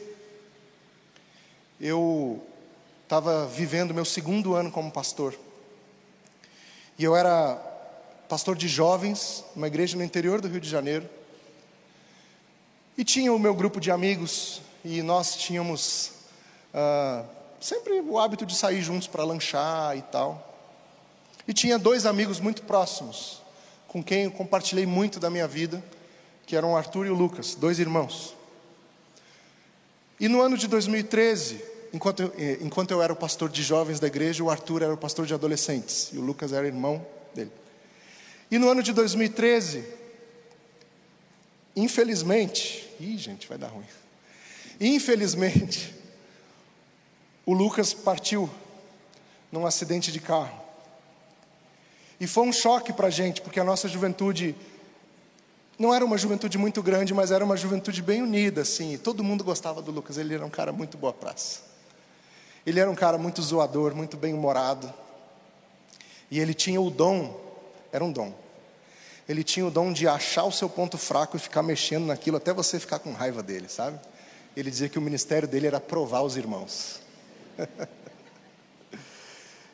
eu 1.81 2.45
estava 3.03 3.47
vivendo 3.47 3.95
meu 3.95 4.05
segundo 4.05 4.55
ano 4.55 4.71
como 4.71 4.91
pastor. 4.91 5.35
E 6.99 7.05
eu 7.05 7.17
era 7.17 7.57
pastor 8.29 8.57
de 8.57 8.69
jovens, 8.69 9.45
numa 9.55 9.67
igreja 9.67 9.97
no 9.97 10.05
interior 10.05 10.41
do 10.41 10.49
Rio 10.49 10.61
de 10.61 10.69
Janeiro. 10.69 11.09
E 12.97 13.05
tinha 13.05 13.33
o 13.33 13.39
meu 13.39 13.55
grupo 13.55 13.81
de 13.81 13.91
amigos, 13.91 14.61
e 14.85 15.03
nós 15.03 15.37
tínhamos 15.37 16.13
uh, 16.75 17.25
sempre 17.61 18.01
o 18.01 18.19
hábito 18.19 18.45
de 18.45 18.55
sair 18.55 18.83
juntos 18.83 19.09
para 19.09 19.25
lanchar 19.25 19.97
e 19.97 20.03
tal. 20.03 20.45
E 21.47 21.55
tinha 21.55 21.79
dois 21.79 22.05
amigos 22.05 22.41
muito 22.41 22.63
próximos, 22.63 23.41
com 23.89 24.05
quem 24.05 24.25
eu 24.25 24.31
compartilhei 24.31 24.87
muito 24.87 25.19
da 25.19 25.31
minha 25.31 25.49
vida, 25.49 25.83
que 26.47 26.55
eram 26.55 26.73
o 26.73 26.77
Arthur 26.77 27.07
e 27.07 27.11
o 27.11 27.15
Lucas, 27.15 27.55
dois 27.55 27.79
irmãos. 27.79 28.37
E 30.21 30.29
no 30.29 30.41
ano 30.41 30.57
de 30.57 30.69
2013, 30.69 31.63
enquanto 31.93 32.23
eu, 32.23 32.35
eh, 32.37 32.59
enquanto 32.61 32.91
eu 32.91 33.03
era 33.03 33.13
o 33.13 33.17
pastor 33.17 33.49
de 33.49 33.63
jovens 33.63 33.99
da 33.99 34.07
igreja, 34.07 34.45
o 34.45 34.51
Arthur 34.51 34.83
era 34.83 34.93
o 34.93 34.97
pastor 34.97 35.27
de 35.27 35.35
adolescentes 35.35 36.11
e 36.13 36.19
o 36.19 36.21
Lucas 36.21 36.53
era 36.53 36.67
irmão 36.67 37.05
dele. 37.35 37.51
E 38.51 38.59
no 38.59 38.69
ano 38.69 38.83
de 38.83 38.93
2013, 38.93 39.85
infelizmente, 41.75 42.89
ih, 43.01 43.17
gente, 43.17 43.49
vai 43.49 43.57
dar 43.57 43.69
ruim. 43.69 43.87
Infelizmente, 44.81 45.95
o 47.47 47.55
Lucas 47.55 47.95
partiu 47.95 48.51
num 49.51 49.67
acidente 49.67 50.13
de 50.13 50.21
carro. 50.21 50.68
E 52.21 52.27
foi 52.27 52.45
um 52.45 52.53
choque 52.53 52.93
para 52.93 53.07
a 53.07 53.11
gente, 53.11 53.41
porque 53.41 53.61
a 53.61 53.65
nossa 53.65 53.89
juventude 53.89 54.55
não 55.79 55.95
era 55.95 56.05
uma 56.05 56.19
juventude 56.19 56.59
muito 56.59 56.83
grande, 56.83 57.15
mas 57.15 57.31
era 57.31 57.45
uma 57.45 57.57
juventude 57.57 58.03
bem 58.03 58.21
unida, 58.21 58.63
assim. 58.63 58.99
Todo 58.99 59.23
mundo 59.23 59.45
gostava 59.45 59.81
do 59.81 59.93
Lucas. 59.93 60.19
Ele 60.19 60.35
era 60.35 60.45
um 60.45 60.51
cara 60.51 60.73
muito 60.73 60.99
boa 60.99 61.13
praça. 61.13 61.61
Ele 62.67 62.81
era 62.81 62.91
um 62.91 62.95
cara 62.95 63.17
muito 63.17 63.41
zoador, 63.41 63.95
muito 63.95 64.17
bem-humorado. 64.17 64.93
E 66.31 66.41
ele 66.41 66.53
tinha 66.53 66.81
o 66.81 66.91
dom, 66.91 67.41
era 67.93 68.05
um 68.05 68.11
dom. 68.11 68.35
Ele 69.29 69.45
tinha 69.45 69.65
o 69.65 69.71
dom 69.71 69.93
de 69.93 70.09
achar 70.09 70.45
o 70.45 70.53
seu 70.53 70.69
ponto 70.69 70.99
fraco 70.99 71.37
e 71.37 71.41
ficar 71.41 71.63
mexendo 71.63 72.07
naquilo 72.07 72.39
até 72.39 72.53
você 72.53 72.81
ficar 72.81 72.99
com 72.99 73.13
raiva 73.13 73.43
dele, 73.43 73.69
sabe? 73.69 74.01
Ele 74.57 74.71
dizia 74.71 74.89
que 74.89 74.99
o 74.99 75.03
ministério 75.03 75.47
dele 75.47 75.69
era 75.69 75.79
provar 75.79 76.23
os 76.23 76.37
irmãos. 76.37 77.01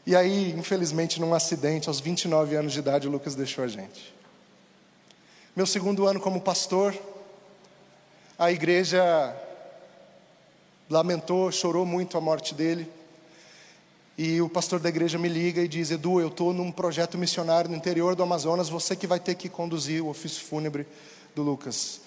e 0.06 0.14
aí, 0.14 0.52
infelizmente, 0.52 1.18
num 1.18 1.32
acidente, 1.32 1.88
aos 1.88 1.98
29 1.98 2.56
anos 2.56 2.72
de 2.72 2.78
idade, 2.78 3.08
o 3.08 3.10
Lucas 3.10 3.34
deixou 3.34 3.64
a 3.64 3.68
gente. 3.68 4.14
Meu 5.56 5.66
segundo 5.66 6.06
ano 6.06 6.20
como 6.20 6.40
pastor, 6.40 6.94
a 8.38 8.52
igreja 8.52 9.02
lamentou, 10.90 11.50
chorou 11.50 11.86
muito 11.86 12.18
a 12.18 12.20
morte 12.20 12.54
dele. 12.54 12.90
E 14.18 14.40
o 14.42 14.48
pastor 14.48 14.78
da 14.78 14.88
igreja 14.88 15.18
me 15.18 15.28
liga 15.28 15.62
e 15.62 15.68
diz: 15.68 15.90
Edu, 15.90 16.20
eu 16.20 16.28
estou 16.28 16.52
num 16.52 16.70
projeto 16.70 17.16
missionário 17.16 17.70
no 17.70 17.76
interior 17.76 18.14
do 18.14 18.22
Amazonas, 18.22 18.68
você 18.68 18.94
que 18.94 19.06
vai 19.06 19.18
ter 19.18 19.34
que 19.34 19.48
conduzir 19.48 20.02
o 20.02 20.08
ofício 20.08 20.44
fúnebre 20.44 20.86
do 21.34 21.42
Lucas. 21.42 22.00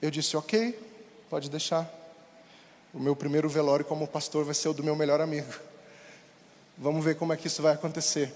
Eu 0.00 0.10
disse: 0.10 0.36
Ok, 0.36 0.78
pode 1.28 1.50
deixar. 1.50 1.88
O 2.94 2.98
meu 2.98 3.14
primeiro 3.14 3.48
velório 3.48 3.84
como 3.84 4.06
pastor 4.06 4.44
vai 4.44 4.54
ser 4.54 4.68
o 4.68 4.72
do 4.72 4.82
meu 4.82 4.96
melhor 4.96 5.20
amigo. 5.20 5.52
Vamos 6.78 7.04
ver 7.04 7.16
como 7.16 7.32
é 7.32 7.36
que 7.36 7.46
isso 7.46 7.62
vai 7.62 7.74
acontecer. 7.74 8.32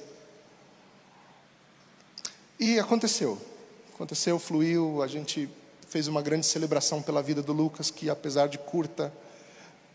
E 2.58 2.78
aconteceu. 2.78 3.38
Aconteceu, 3.94 4.38
fluiu, 4.38 5.02
a 5.02 5.06
gente 5.06 5.48
fez 5.88 6.08
uma 6.08 6.20
grande 6.20 6.46
celebração 6.46 7.00
pela 7.00 7.22
vida 7.22 7.42
do 7.42 7.52
Lucas, 7.52 7.90
que 7.90 8.10
apesar 8.10 8.48
de 8.48 8.58
curta, 8.58 9.12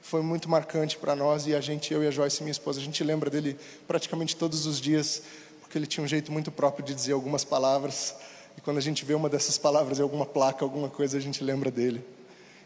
foi 0.01 0.21
muito 0.21 0.49
marcante 0.49 0.97
para 0.97 1.15
nós 1.15 1.45
e 1.45 1.53
a 1.53 1.61
gente, 1.61 1.93
eu 1.93 2.03
e 2.03 2.07
a 2.07 2.11
Joyce, 2.11 2.41
minha 2.41 2.51
esposa, 2.51 2.79
a 2.79 2.83
gente 2.83 3.03
lembra 3.03 3.29
dele 3.29 3.57
praticamente 3.87 4.35
todos 4.35 4.65
os 4.65 4.81
dias, 4.81 5.21
porque 5.61 5.77
ele 5.77 5.85
tinha 5.85 6.03
um 6.03 6.07
jeito 6.07 6.31
muito 6.31 6.51
próprio 6.51 6.83
de 6.83 6.93
dizer 6.93 7.13
algumas 7.13 7.43
palavras. 7.43 8.15
E 8.57 8.61
quando 8.61 8.77
a 8.77 8.81
gente 8.81 9.05
vê 9.05 9.13
uma 9.13 9.29
dessas 9.29 9.57
palavras 9.57 9.99
em 9.99 10.01
alguma 10.01 10.25
placa, 10.25 10.65
alguma 10.65 10.89
coisa, 10.89 11.17
a 11.17 11.21
gente 11.21 11.43
lembra 11.43 11.69
dele. 11.69 12.03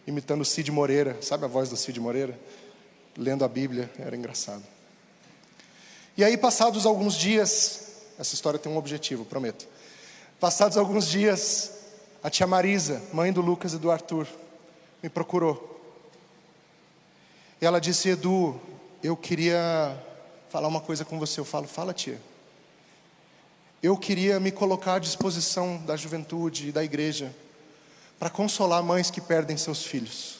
Imitando 0.07 0.41
o 0.41 0.45
Cid 0.45 0.71
Moreira, 0.71 1.17
sabe 1.21 1.45
a 1.45 1.47
voz 1.47 1.69
do 1.69 1.75
Cid 1.75 1.99
Moreira? 1.99 2.39
Lendo 3.17 3.43
a 3.43 3.47
Bíblia, 3.47 3.91
era 3.99 4.15
engraçado. 4.15 4.74
E 6.17 6.23
aí, 6.23 6.37
passados 6.37 6.85
alguns 6.85 7.15
dias, 7.15 7.91
essa 8.17 8.33
história 8.33 8.57
tem 8.57 8.71
um 8.71 8.77
objetivo, 8.77 9.25
prometo. 9.25 9.67
Passados 10.39 10.77
alguns 10.77 11.07
dias, 11.07 11.71
a 12.23 12.29
tia 12.29 12.47
Marisa, 12.47 13.01
mãe 13.11 13.33
do 13.33 13.41
Lucas 13.41 13.73
e 13.73 13.77
do 13.77 13.91
Arthur, 13.91 14.27
me 15.03 15.09
procurou. 15.09 15.75
E 17.61 17.65
ela 17.65 17.81
disse: 17.81 18.09
Edu, 18.09 18.59
eu 19.03 19.17
queria 19.17 20.01
falar 20.49 20.69
uma 20.69 20.79
coisa 20.79 21.03
com 21.03 21.19
você, 21.19 21.39
eu 21.39 21.45
falo, 21.45 21.67
fala, 21.67 21.93
tia. 21.93 22.19
Eu 23.83 23.97
queria 23.97 24.39
me 24.39 24.51
colocar 24.51 24.95
à 24.95 24.99
disposição 24.99 25.77
da 25.85 25.97
juventude 25.97 26.69
e 26.69 26.71
da 26.71 26.83
igreja 26.83 27.35
para 28.17 28.29
consolar 28.29 28.81
mães 28.81 29.11
que 29.11 29.19
perdem 29.19 29.57
seus 29.57 29.83
filhos. 29.83 30.37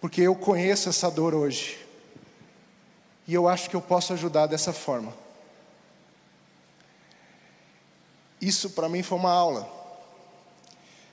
Porque 0.00 0.22
eu 0.22 0.34
conheço 0.34 0.88
essa 0.88 1.08
dor 1.08 1.34
hoje. 1.34 1.85
E 3.26 3.34
eu 3.34 3.48
acho 3.48 3.68
que 3.68 3.76
eu 3.76 3.80
posso 3.80 4.12
ajudar 4.12 4.46
dessa 4.46 4.72
forma. 4.72 5.12
Isso 8.40 8.70
para 8.70 8.88
mim 8.88 9.02
foi 9.02 9.18
uma 9.18 9.32
aula. 9.32 9.68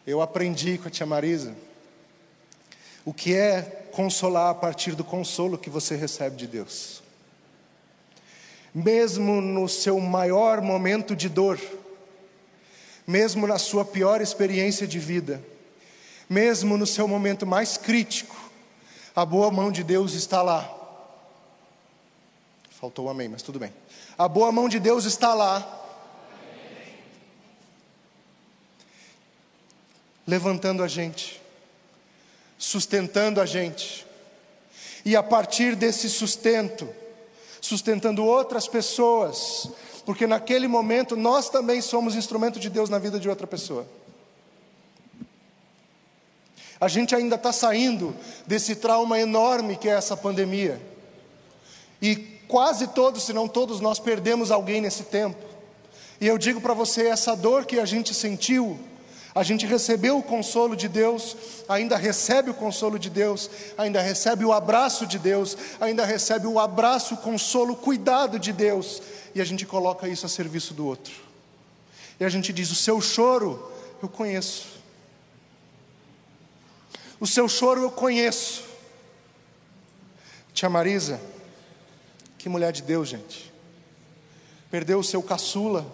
Eu 0.06 0.22
aprendi 0.22 0.78
com 0.78 0.88
a 0.88 0.92
tia 0.92 1.06
Marisa 1.06 1.56
o 3.06 3.14
que 3.14 3.34
é 3.34 3.62
consolar 3.92 4.50
a 4.50 4.56
partir 4.56 4.96
do 4.96 5.04
consolo 5.04 5.58
que 5.58 5.70
você 5.70 5.96
recebe 5.96 6.36
de 6.36 6.48
Deus. 6.48 7.02
Mesmo 8.74 9.42
no 9.42 9.68
seu 9.68 10.00
maior 10.00 10.62
momento 10.62 11.16
de 11.16 11.30
dor, 11.30 11.60
mesmo 13.06 13.46
na 13.46 13.58
sua 13.60 13.84
pior 13.84 14.22
experiência 14.22 14.88
de 14.88 15.00
vida, 15.00 15.44
mesmo 16.30 16.78
no 16.78 16.88
seu 16.88 17.08
momento 17.08 17.46
mais 17.46 17.78
crítico, 17.78 18.36
a 19.16 19.26
boa 19.26 19.52
mão 19.52 19.72
de 19.72 19.84
Deus 19.84 20.14
está 20.14 20.42
lá. 20.42 20.83
Faltou 22.84 23.06
o 23.06 23.10
amém, 23.10 23.30
mas 23.30 23.42
tudo 23.42 23.60
bem. 23.60 23.74
A 24.18 24.28
boa 24.28 24.52
mão 24.52 24.68
de 24.68 24.78
Deus 24.78 25.06
está 25.06 25.34
lá. 25.34 25.82
Levantando 30.28 30.84
a 30.84 30.88
gente, 30.90 31.42
sustentando 32.58 33.40
a 33.40 33.46
gente, 33.46 34.06
e 35.06 35.16
a 35.16 35.24
partir 35.24 35.78
desse 35.78 36.10
sustento, 36.10 36.94
sustentando 37.62 38.26
outras 38.26 38.68
pessoas, 38.68 39.70
porque 40.06 40.28
naquele 40.28 40.68
momento 40.68 41.16
nós 41.16 41.50
também 41.50 41.80
somos 41.80 42.16
instrumento 42.16 42.60
de 42.60 42.70
Deus 42.70 42.90
na 42.90 43.00
vida 43.00 43.18
de 43.18 43.30
outra 43.30 43.48
pessoa. 43.48 43.88
A 46.82 46.90
gente 46.90 47.16
ainda 47.16 47.38
está 47.38 47.54
saindo 47.54 48.14
desse 48.46 48.76
trauma 48.76 49.18
enorme 49.18 49.78
que 49.78 49.88
é 49.88 49.94
essa 49.94 50.18
pandemia. 50.18 50.82
E 52.02 52.33
quase 52.54 52.86
todos, 52.86 53.24
se 53.24 53.34
não 53.34 53.48
todos, 53.48 53.80
nós 53.80 53.98
perdemos 53.98 54.52
alguém 54.52 54.80
nesse 54.80 55.06
tempo. 55.06 55.44
E 56.22 56.28
eu 56.28 56.38
digo 56.38 56.62
para 56.62 56.76
você: 56.76 57.08
essa 57.08 57.36
dor 57.36 57.66
que 57.66 57.80
a 57.80 57.86
gente 57.86 58.14
sentiu, 58.14 58.80
a 59.34 59.42
gente 59.42 59.66
recebeu 59.66 60.20
o 60.20 60.22
consolo 60.22 60.76
de 60.76 60.88
Deus, 60.88 61.36
ainda 61.68 61.98
recebe 61.98 62.52
o 62.52 62.54
consolo 62.54 63.00
de 63.00 63.10
Deus, 63.10 63.50
ainda 63.76 64.04
recebe 64.04 64.46
o 64.46 64.54
abraço 64.54 65.08
de 65.08 65.18
Deus, 65.18 65.58
ainda 65.82 66.06
recebe 66.06 66.46
o 66.46 66.60
abraço, 66.60 67.16
o 67.16 67.18
consolo, 67.18 67.74
o 67.74 67.76
cuidado 67.76 68.38
de 68.38 68.54
Deus, 68.54 69.02
e 69.34 69.42
a 69.42 69.46
gente 69.46 69.66
coloca 69.66 70.08
isso 70.08 70.28
a 70.28 70.30
serviço 70.30 70.76
do 70.76 70.86
outro. 70.86 71.16
E 72.20 72.24
a 72.24 72.30
gente 72.30 72.54
diz: 72.54 72.70
o 72.70 72.76
seu 72.76 73.02
choro 73.02 73.68
eu 74.00 74.08
conheço, 74.08 74.68
o 77.20 77.26
seu 77.26 77.50
choro 77.50 77.82
eu 77.82 77.90
conheço. 77.90 78.62
Tia 80.54 80.70
Marisa, 80.70 81.20
que 82.44 82.50
mulher 82.50 82.74
de 82.74 82.82
Deus, 82.82 83.08
gente. 83.08 83.54
Perdeu 84.70 85.00
o 85.00 85.04
seu 85.04 85.24
caçula. 85.24 85.86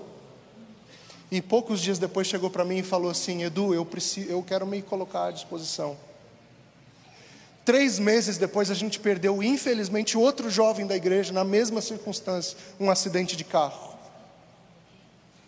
E 1.29 1.43
poucos 1.43 1.79
dias 1.79 1.99
depois 1.99 2.25
chegou 2.25 2.49
para 2.49 2.65
mim 2.65 2.77
e 2.77 2.83
falou 2.83 3.11
assim: 3.11 3.43
Edu, 3.43 3.71
eu, 3.71 3.85
preciso, 3.85 4.31
eu 4.31 4.41
quero 4.41 4.65
me 4.65 4.81
colocar 4.81 5.25
à 5.25 5.31
disposição. 5.31 5.95
Três 7.63 7.99
meses 7.99 8.39
depois 8.39 8.71
a 8.71 8.73
gente 8.73 8.99
perdeu, 8.99 9.43
infelizmente, 9.43 10.17
outro 10.17 10.49
jovem 10.49 10.87
da 10.87 10.95
igreja, 10.95 11.31
na 11.31 11.43
mesma 11.43 11.81
circunstância, 11.81 12.57
um 12.79 12.89
acidente 12.89 13.37
de 13.37 13.43
carro. 13.43 13.95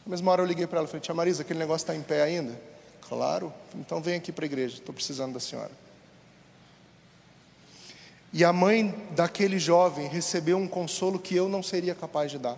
Na 0.05 0.11
mesma 0.11 0.31
hora 0.31 0.43
eu 0.43 0.45
liguei 0.45 0.67
para 0.67 0.77
ela 0.77 0.87
e 0.87 0.91
falei: 0.91 1.01
Tia 1.01 1.15
Marisa, 1.15 1.41
aquele 1.41 1.57
negócio 1.57 1.83
está 1.83 1.95
em 1.95 2.03
pé 2.03 2.21
ainda? 2.21 2.61
Claro, 3.09 3.51
então 3.73 3.99
vem 4.03 4.17
aqui 4.17 4.31
para 4.31 4.45
a 4.45 4.47
igreja, 4.47 4.75
estou 4.75 4.93
precisando 4.93 5.33
da 5.33 5.39
senhora. 5.39 5.71
E 8.33 8.45
a 8.45 8.53
mãe 8.53 8.95
daquele 9.11 9.59
jovem 9.59 10.07
recebeu 10.07 10.57
um 10.57 10.67
consolo 10.67 11.19
que 11.19 11.35
eu 11.35 11.49
não 11.49 11.61
seria 11.61 11.93
capaz 11.93 12.31
de 12.31 12.37
dar. 12.37 12.57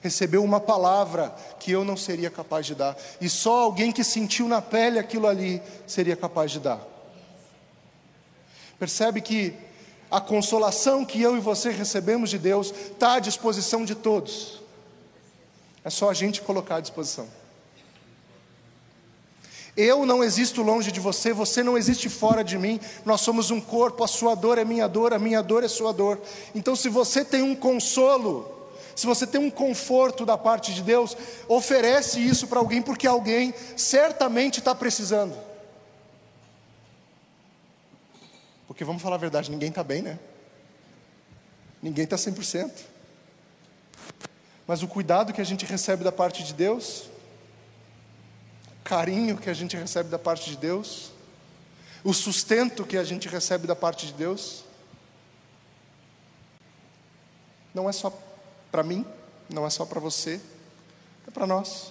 Recebeu 0.00 0.42
uma 0.42 0.60
palavra 0.60 1.34
que 1.58 1.70
eu 1.70 1.84
não 1.84 1.96
seria 1.96 2.30
capaz 2.30 2.66
de 2.66 2.74
dar. 2.74 2.96
E 3.20 3.28
só 3.28 3.62
alguém 3.62 3.90
que 3.90 4.04
sentiu 4.04 4.48
na 4.48 4.62
pele 4.62 4.98
aquilo 4.98 5.26
ali 5.26 5.60
seria 5.86 6.16
capaz 6.16 6.50
de 6.50 6.60
dar. 6.60 6.80
Percebe 8.78 9.20
que 9.20 9.54
a 10.10 10.20
consolação 10.20 11.04
que 11.04 11.22
eu 11.22 11.36
e 11.36 11.40
você 11.40 11.70
recebemos 11.70 12.30
de 12.30 12.38
Deus 12.38 12.72
está 12.92 13.14
à 13.14 13.20
disposição 13.20 13.84
de 13.84 13.94
todos. 13.94 14.60
É 15.84 15.90
só 15.90 16.10
a 16.10 16.14
gente 16.14 16.42
colocar 16.42 16.76
à 16.76 16.80
disposição. 16.80 17.26
Eu 19.76 20.04
não 20.04 20.22
existo 20.22 20.62
longe 20.62 20.92
de 20.92 21.00
você, 21.00 21.32
você 21.32 21.62
não 21.62 21.78
existe 21.78 22.08
fora 22.10 22.44
de 22.44 22.58
mim, 22.58 22.78
nós 23.06 23.22
somos 23.22 23.50
um 23.50 23.60
corpo, 23.60 24.04
a 24.04 24.06
sua 24.06 24.34
dor 24.34 24.58
é 24.58 24.64
minha 24.64 24.86
dor, 24.86 25.14
a 25.14 25.18
minha 25.18 25.42
dor 25.42 25.64
é 25.64 25.68
sua 25.68 25.92
dor. 25.92 26.20
Então, 26.54 26.76
se 26.76 26.90
você 26.90 27.24
tem 27.24 27.40
um 27.40 27.54
consolo, 27.54 28.70
se 28.94 29.06
você 29.06 29.26
tem 29.26 29.40
um 29.40 29.50
conforto 29.50 30.26
da 30.26 30.36
parte 30.36 30.74
de 30.74 30.82
Deus, 30.82 31.16
oferece 31.48 32.20
isso 32.20 32.46
para 32.46 32.58
alguém, 32.58 32.82
porque 32.82 33.06
alguém 33.06 33.54
certamente 33.74 34.58
está 34.58 34.74
precisando. 34.74 35.34
Porque 38.66 38.84
vamos 38.84 39.02
falar 39.02 39.16
a 39.16 39.18
verdade, 39.18 39.50
ninguém 39.50 39.70
está 39.70 39.82
bem, 39.82 40.02
né? 40.02 40.18
Ninguém 41.82 42.04
está 42.04 42.16
100%. 42.16 42.70
Mas 44.66 44.82
o 44.82 44.88
cuidado 44.88 45.32
que 45.32 45.40
a 45.40 45.44
gente 45.44 45.64
recebe 45.64 46.04
da 46.04 46.12
parte 46.12 46.44
de 46.44 46.52
Deus, 46.52 47.10
carinho 48.92 49.38
que 49.38 49.48
a 49.48 49.54
gente 49.54 49.74
recebe 49.74 50.10
da 50.10 50.18
parte 50.18 50.50
de 50.50 50.56
Deus, 50.58 51.12
o 52.04 52.12
sustento 52.12 52.84
que 52.84 52.98
a 52.98 53.04
gente 53.04 53.26
recebe 53.26 53.66
da 53.66 53.74
parte 53.74 54.04
de 54.04 54.12
Deus, 54.12 54.64
não 57.72 57.88
é 57.88 57.92
só 57.92 58.12
para 58.70 58.82
mim, 58.82 59.06
não 59.48 59.64
é 59.64 59.70
só 59.70 59.86
para 59.86 59.98
você, 59.98 60.38
é 61.26 61.30
para 61.30 61.46
nós. 61.46 61.90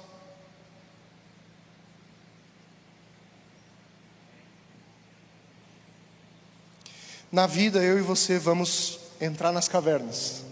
Na 7.31 7.47
vida, 7.47 7.83
eu 7.83 7.97
e 7.97 8.01
você 8.01 8.37
vamos 8.37 8.99
entrar 9.19 9.51
nas 9.51 9.67
cavernas. 9.67 10.43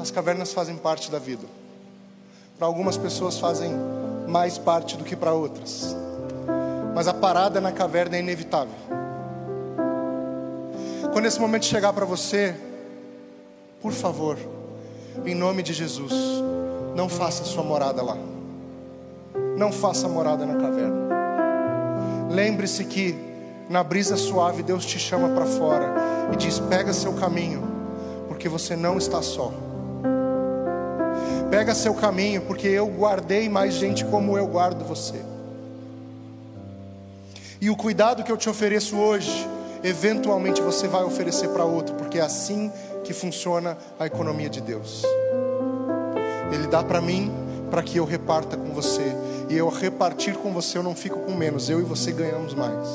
As 0.00 0.10
cavernas 0.10 0.52
fazem 0.52 0.76
parte 0.76 1.12
da 1.12 1.20
vida. 1.20 1.46
Para 2.58 2.68
algumas 2.68 2.96
pessoas 2.96 3.38
fazem 3.38 3.72
mais 4.28 4.58
parte 4.58 4.96
do 4.96 5.04
que 5.04 5.16
para 5.16 5.32
outras. 5.32 5.96
Mas 6.94 7.08
a 7.08 7.14
parada 7.14 7.60
na 7.60 7.72
caverna 7.72 8.16
é 8.16 8.20
inevitável. 8.20 8.74
Quando 11.12 11.26
esse 11.26 11.40
momento 11.40 11.64
chegar 11.64 11.92
para 11.92 12.04
você, 12.04 12.54
por 13.82 13.92
favor, 13.92 14.38
em 15.24 15.34
nome 15.34 15.62
de 15.62 15.72
Jesus, 15.72 16.12
não 16.94 17.08
faça 17.08 17.44
sua 17.44 17.64
morada 17.64 18.02
lá. 18.02 18.16
Não 19.56 19.72
faça 19.72 20.08
morada 20.08 20.46
na 20.46 20.54
caverna. 20.54 21.04
Lembre-se 22.30 22.84
que 22.84 23.16
na 23.68 23.82
brisa 23.82 24.16
suave 24.16 24.62
Deus 24.62 24.84
te 24.84 24.98
chama 24.98 25.28
para 25.30 25.46
fora 25.46 25.92
e 26.32 26.36
diz: 26.36 26.60
pega 26.60 26.92
seu 26.92 27.14
caminho, 27.14 27.62
porque 28.28 28.48
você 28.48 28.76
não 28.76 28.96
está 28.96 29.20
só. 29.22 29.52
Pega 31.54 31.72
seu 31.72 31.94
caminho, 31.94 32.42
porque 32.42 32.66
eu 32.66 32.88
guardei 32.88 33.48
mais 33.48 33.74
gente 33.74 34.04
como 34.06 34.36
eu 34.36 34.44
guardo 34.44 34.84
você. 34.84 35.24
E 37.60 37.70
o 37.70 37.76
cuidado 37.76 38.24
que 38.24 38.32
eu 38.32 38.36
te 38.36 38.50
ofereço 38.50 38.96
hoje, 38.96 39.46
eventualmente 39.80 40.60
você 40.60 40.88
vai 40.88 41.04
oferecer 41.04 41.48
para 41.50 41.64
outro, 41.64 41.94
porque 41.94 42.18
é 42.18 42.22
assim 42.22 42.72
que 43.04 43.12
funciona 43.12 43.78
a 44.00 44.04
economia 44.04 44.50
de 44.50 44.60
Deus. 44.60 45.04
Ele 46.52 46.66
dá 46.66 46.82
para 46.82 47.00
mim 47.00 47.32
para 47.70 47.84
que 47.84 47.98
eu 47.98 48.04
reparta 48.04 48.56
com 48.56 48.70
você, 48.70 49.14
e 49.48 49.56
eu 49.56 49.68
repartir 49.68 50.34
com 50.34 50.52
você 50.52 50.76
eu 50.76 50.82
não 50.82 50.96
fico 50.96 51.20
com 51.20 51.36
menos, 51.36 51.70
eu 51.70 51.78
e 51.78 51.84
você 51.84 52.10
ganhamos 52.10 52.52
mais. 52.52 52.88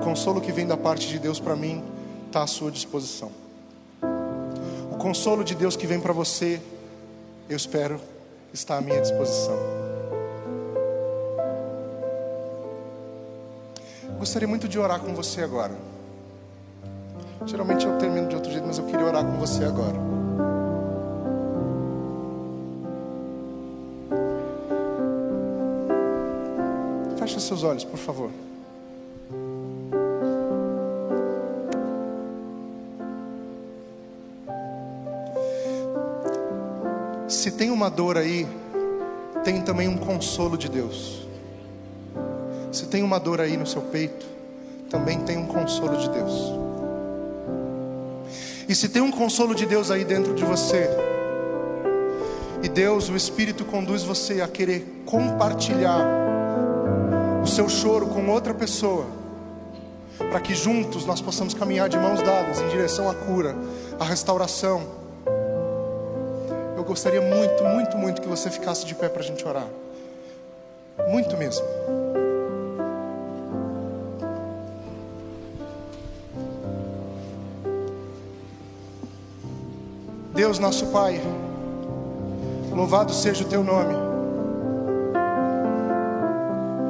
O 0.00 0.04
consolo 0.04 0.40
que 0.40 0.52
vem 0.52 0.66
da 0.66 0.78
parte 0.78 1.06
de 1.06 1.18
Deus 1.18 1.38
para 1.38 1.54
mim 1.54 1.84
está 2.28 2.44
à 2.44 2.46
sua 2.46 2.70
disposição 2.70 3.30
consolo 5.00 5.42
de 5.42 5.54
Deus 5.54 5.76
que 5.76 5.86
vem 5.86 5.98
para 5.98 6.12
você, 6.12 6.60
eu 7.48 7.56
espero, 7.56 7.98
está 8.52 8.76
à 8.76 8.80
minha 8.82 9.00
disposição. 9.00 9.56
Gostaria 14.18 14.46
muito 14.46 14.68
de 14.68 14.78
orar 14.78 15.00
com 15.00 15.14
você 15.14 15.40
agora. 15.42 15.72
Geralmente 17.46 17.86
eu 17.86 17.96
termino 17.96 18.28
de 18.28 18.34
outro 18.34 18.52
jeito, 18.52 18.66
mas 18.66 18.76
eu 18.76 18.84
queria 18.84 19.06
orar 19.06 19.24
com 19.24 19.38
você 19.38 19.64
agora. 19.64 19.96
Feche 27.18 27.40
seus 27.40 27.62
olhos, 27.62 27.84
por 27.84 27.98
favor. 27.98 28.30
Uma 37.80 37.88
dor 37.88 38.18
aí, 38.18 38.46
tem 39.42 39.62
também 39.62 39.88
um 39.88 39.96
consolo 39.96 40.58
de 40.58 40.68
Deus. 40.68 41.26
Se 42.70 42.84
tem 42.84 43.02
uma 43.02 43.18
dor 43.18 43.40
aí 43.40 43.56
no 43.56 43.66
seu 43.66 43.80
peito, 43.80 44.26
também 44.90 45.18
tem 45.20 45.38
um 45.38 45.46
consolo 45.46 45.96
de 45.96 46.10
Deus. 46.10 46.52
E 48.68 48.74
se 48.74 48.90
tem 48.90 49.00
um 49.00 49.10
consolo 49.10 49.54
de 49.54 49.64
Deus 49.64 49.90
aí 49.90 50.04
dentro 50.04 50.34
de 50.34 50.44
você, 50.44 50.90
e 52.62 52.68
Deus, 52.68 53.08
o 53.08 53.16
Espírito, 53.16 53.64
conduz 53.64 54.02
você 54.02 54.42
a 54.42 54.46
querer 54.46 55.02
compartilhar 55.06 56.04
o 57.42 57.46
seu 57.46 57.66
choro 57.66 58.08
com 58.08 58.28
outra 58.28 58.52
pessoa, 58.52 59.06
para 60.18 60.38
que 60.38 60.54
juntos 60.54 61.06
nós 61.06 61.22
possamos 61.22 61.54
caminhar 61.54 61.88
de 61.88 61.96
mãos 61.96 62.20
dadas 62.20 62.60
em 62.60 62.68
direção 62.68 63.08
à 63.08 63.14
cura, 63.14 63.56
à 63.98 64.04
restauração. 64.04 64.99
Gostaria 66.90 67.20
muito, 67.20 67.62
muito, 67.62 67.96
muito 67.96 68.20
que 68.20 68.26
você 68.26 68.50
ficasse 68.50 68.84
de 68.84 68.96
pé 68.96 69.08
para 69.08 69.20
a 69.20 69.24
gente 69.24 69.46
orar. 69.46 69.68
Muito 71.08 71.36
mesmo. 71.36 71.64
Deus, 80.34 80.58
nosso 80.58 80.86
Pai, 80.86 81.20
louvado 82.72 83.12
seja 83.12 83.44
o 83.44 83.48
teu 83.48 83.62
nome. 83.62 83.94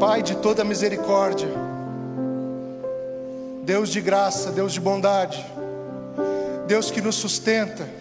Pai 0.01 0.23
de 0.23 0.35
toda 0.37 0.65
misericórdia, 0.65 1.51
Deus 3.65 3.91
de 3.91 4.01
graça, 4.01 4.51
Deus 4.51 4.73
de 4.73 4.81
bondade, 4.81 5.45
Deus 6.67 6.91
que 6.91 7.03
nos 7.03 7.17
sustenta, 7.17 8.00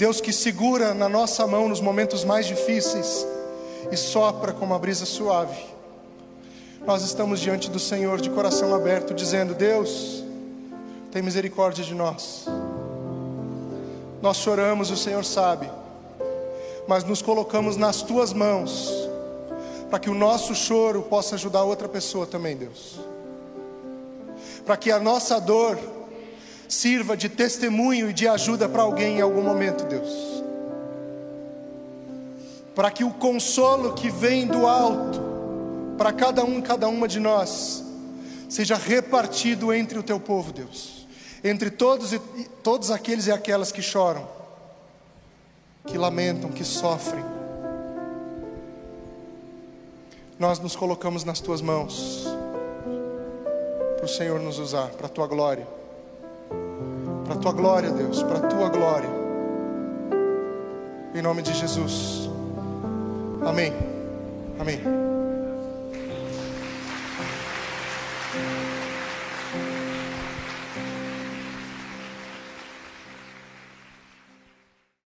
Deus 0.00 0.18
que 0.18 0.32
segura 0.32 0.94
na 0.94 1.10
nossa 1.10 1.46
mão 1.46 1.68
nos 1.68 1.78
momentos 1.78 2.24
mais 2.24 2.46
difíceis 2.46 3.26
e 3.92 3.96
sopra 3.98 4.50
como 4.50 4.72
a 4.72 4.78
brisa 4.78 5.04
suave. 5.04 5.62
Nós 6.86 7.02
estamos 7.02 7.38
diante 7.38 7.68
do 7.68 7.78
Senhor 7.78 8.18
de 8.18 8.30
coração 8.30 8.74
aberto, 8.74 9.12
dizendo: 9.12 9.54
Deus, 9.54 10.24
tem 11.12 11.20
misericórdia 11.20 11.84
de 11.84 11.94
nós. 11.94 12.46
Nós 14.22 14.38
choramos, 14.38 14.90
o 14.90 14.96
Senhor 14.96 15.22
sabe, 15.22 15.70
mas 16.88 17.04
nos 17.04 17.20
colocamos 17.20 17.76
nas 17.76 18.00
tuas 18.00 18.32
mãos, 18.32 19.06
para 19.90 19.98
que 19.98 20.08
o 20.08 20.14
nosso 20.14 20.54
choro 20.54 21.02
possa 21.02 21.34
ajudar 21.34 21.64
outra 21.64 21.90
pessoa 21.90 22.26
também, 22.26 22.56
Deus. 22.56 22.98
Para 24.64 24.78
que 24.78 24.90
a 24.90 24.98
nossa 24.98 25.38
dor 25.38 25.78
sirva 26.70 27.14
de 27.14 27.28
testemunho 27.28 28.08
e 28.08 28.14
de 28.14 28.26
ajuda 28.26 28.66
para 28.66 28.80
alguém 28.80 29.18
em 29.18 29.20
algum 29.20 29.42
momento, 29.42 29.84
Deus. 29.84 30.42
Para 32.74 32.90
que 32.90 33.04
o 33.04 33.10
consolo 33.10 33.92
que 33.92 34.08
vem 34.08 34.46
do 34.46 34.66
alto, 34.66 35.20
para 35.98 36.12
cada 36.12 36.42
um, 36.42 36.62
cada 36.62 36.88
uma 36.88 37.06
de 37.06 37.20
nós, 37.20 37.84
seja 38.48 38.76
repartido 38.76 39.70
entre 39.70 39.98
o 39.98 40.02
teu 40.02 40.18
povo, 40.18 40.50
Deus 40.50 41.00
entre 41.42 41.70
todos, 41.70 42.12
e, 42.12 42.18
todos 42.62 42.90
aqueles 42.90 43.26
e 43.26 43.32
aquelas 43.32 43.72
que 43.72 43.82
choram, 43.82 44.28
que 45.86 45.96
lamentam, 45.96 46.50
que 46.50 46.64
sofrem. 46.64 47.24
Nós 50.38 50.58
nos 50.58 50.76
colocamos 50.76 51.24
nas 51.24 51.40
tuas 51.40 51.60
mãos, 51.60 52.26
para 53.96 54.04
o 54.04 54.08
Senhor 54.08 54.40
nos 54.40 54.58
usar, 54.58 54.88
para 54.90 55.06
a 55.06 55.10
tua 55.10 55.26
glória, 55.26 55.66
para 57.30 57.38
a 57.38 57.42
tua 57.42 57.52
glória, 57.52 57.90
Deus, 57.90 58.24
para 58.24 58.38
a 58.38 58.48
tua 58.48 58.68
glória, 58.68 59.08
em 61.14 61.22
nome 61.22 61.42
de 61.42 61.52
Jesus, 61.52 62.28
amém, 63.46 63.72
amém. 64.58 65.19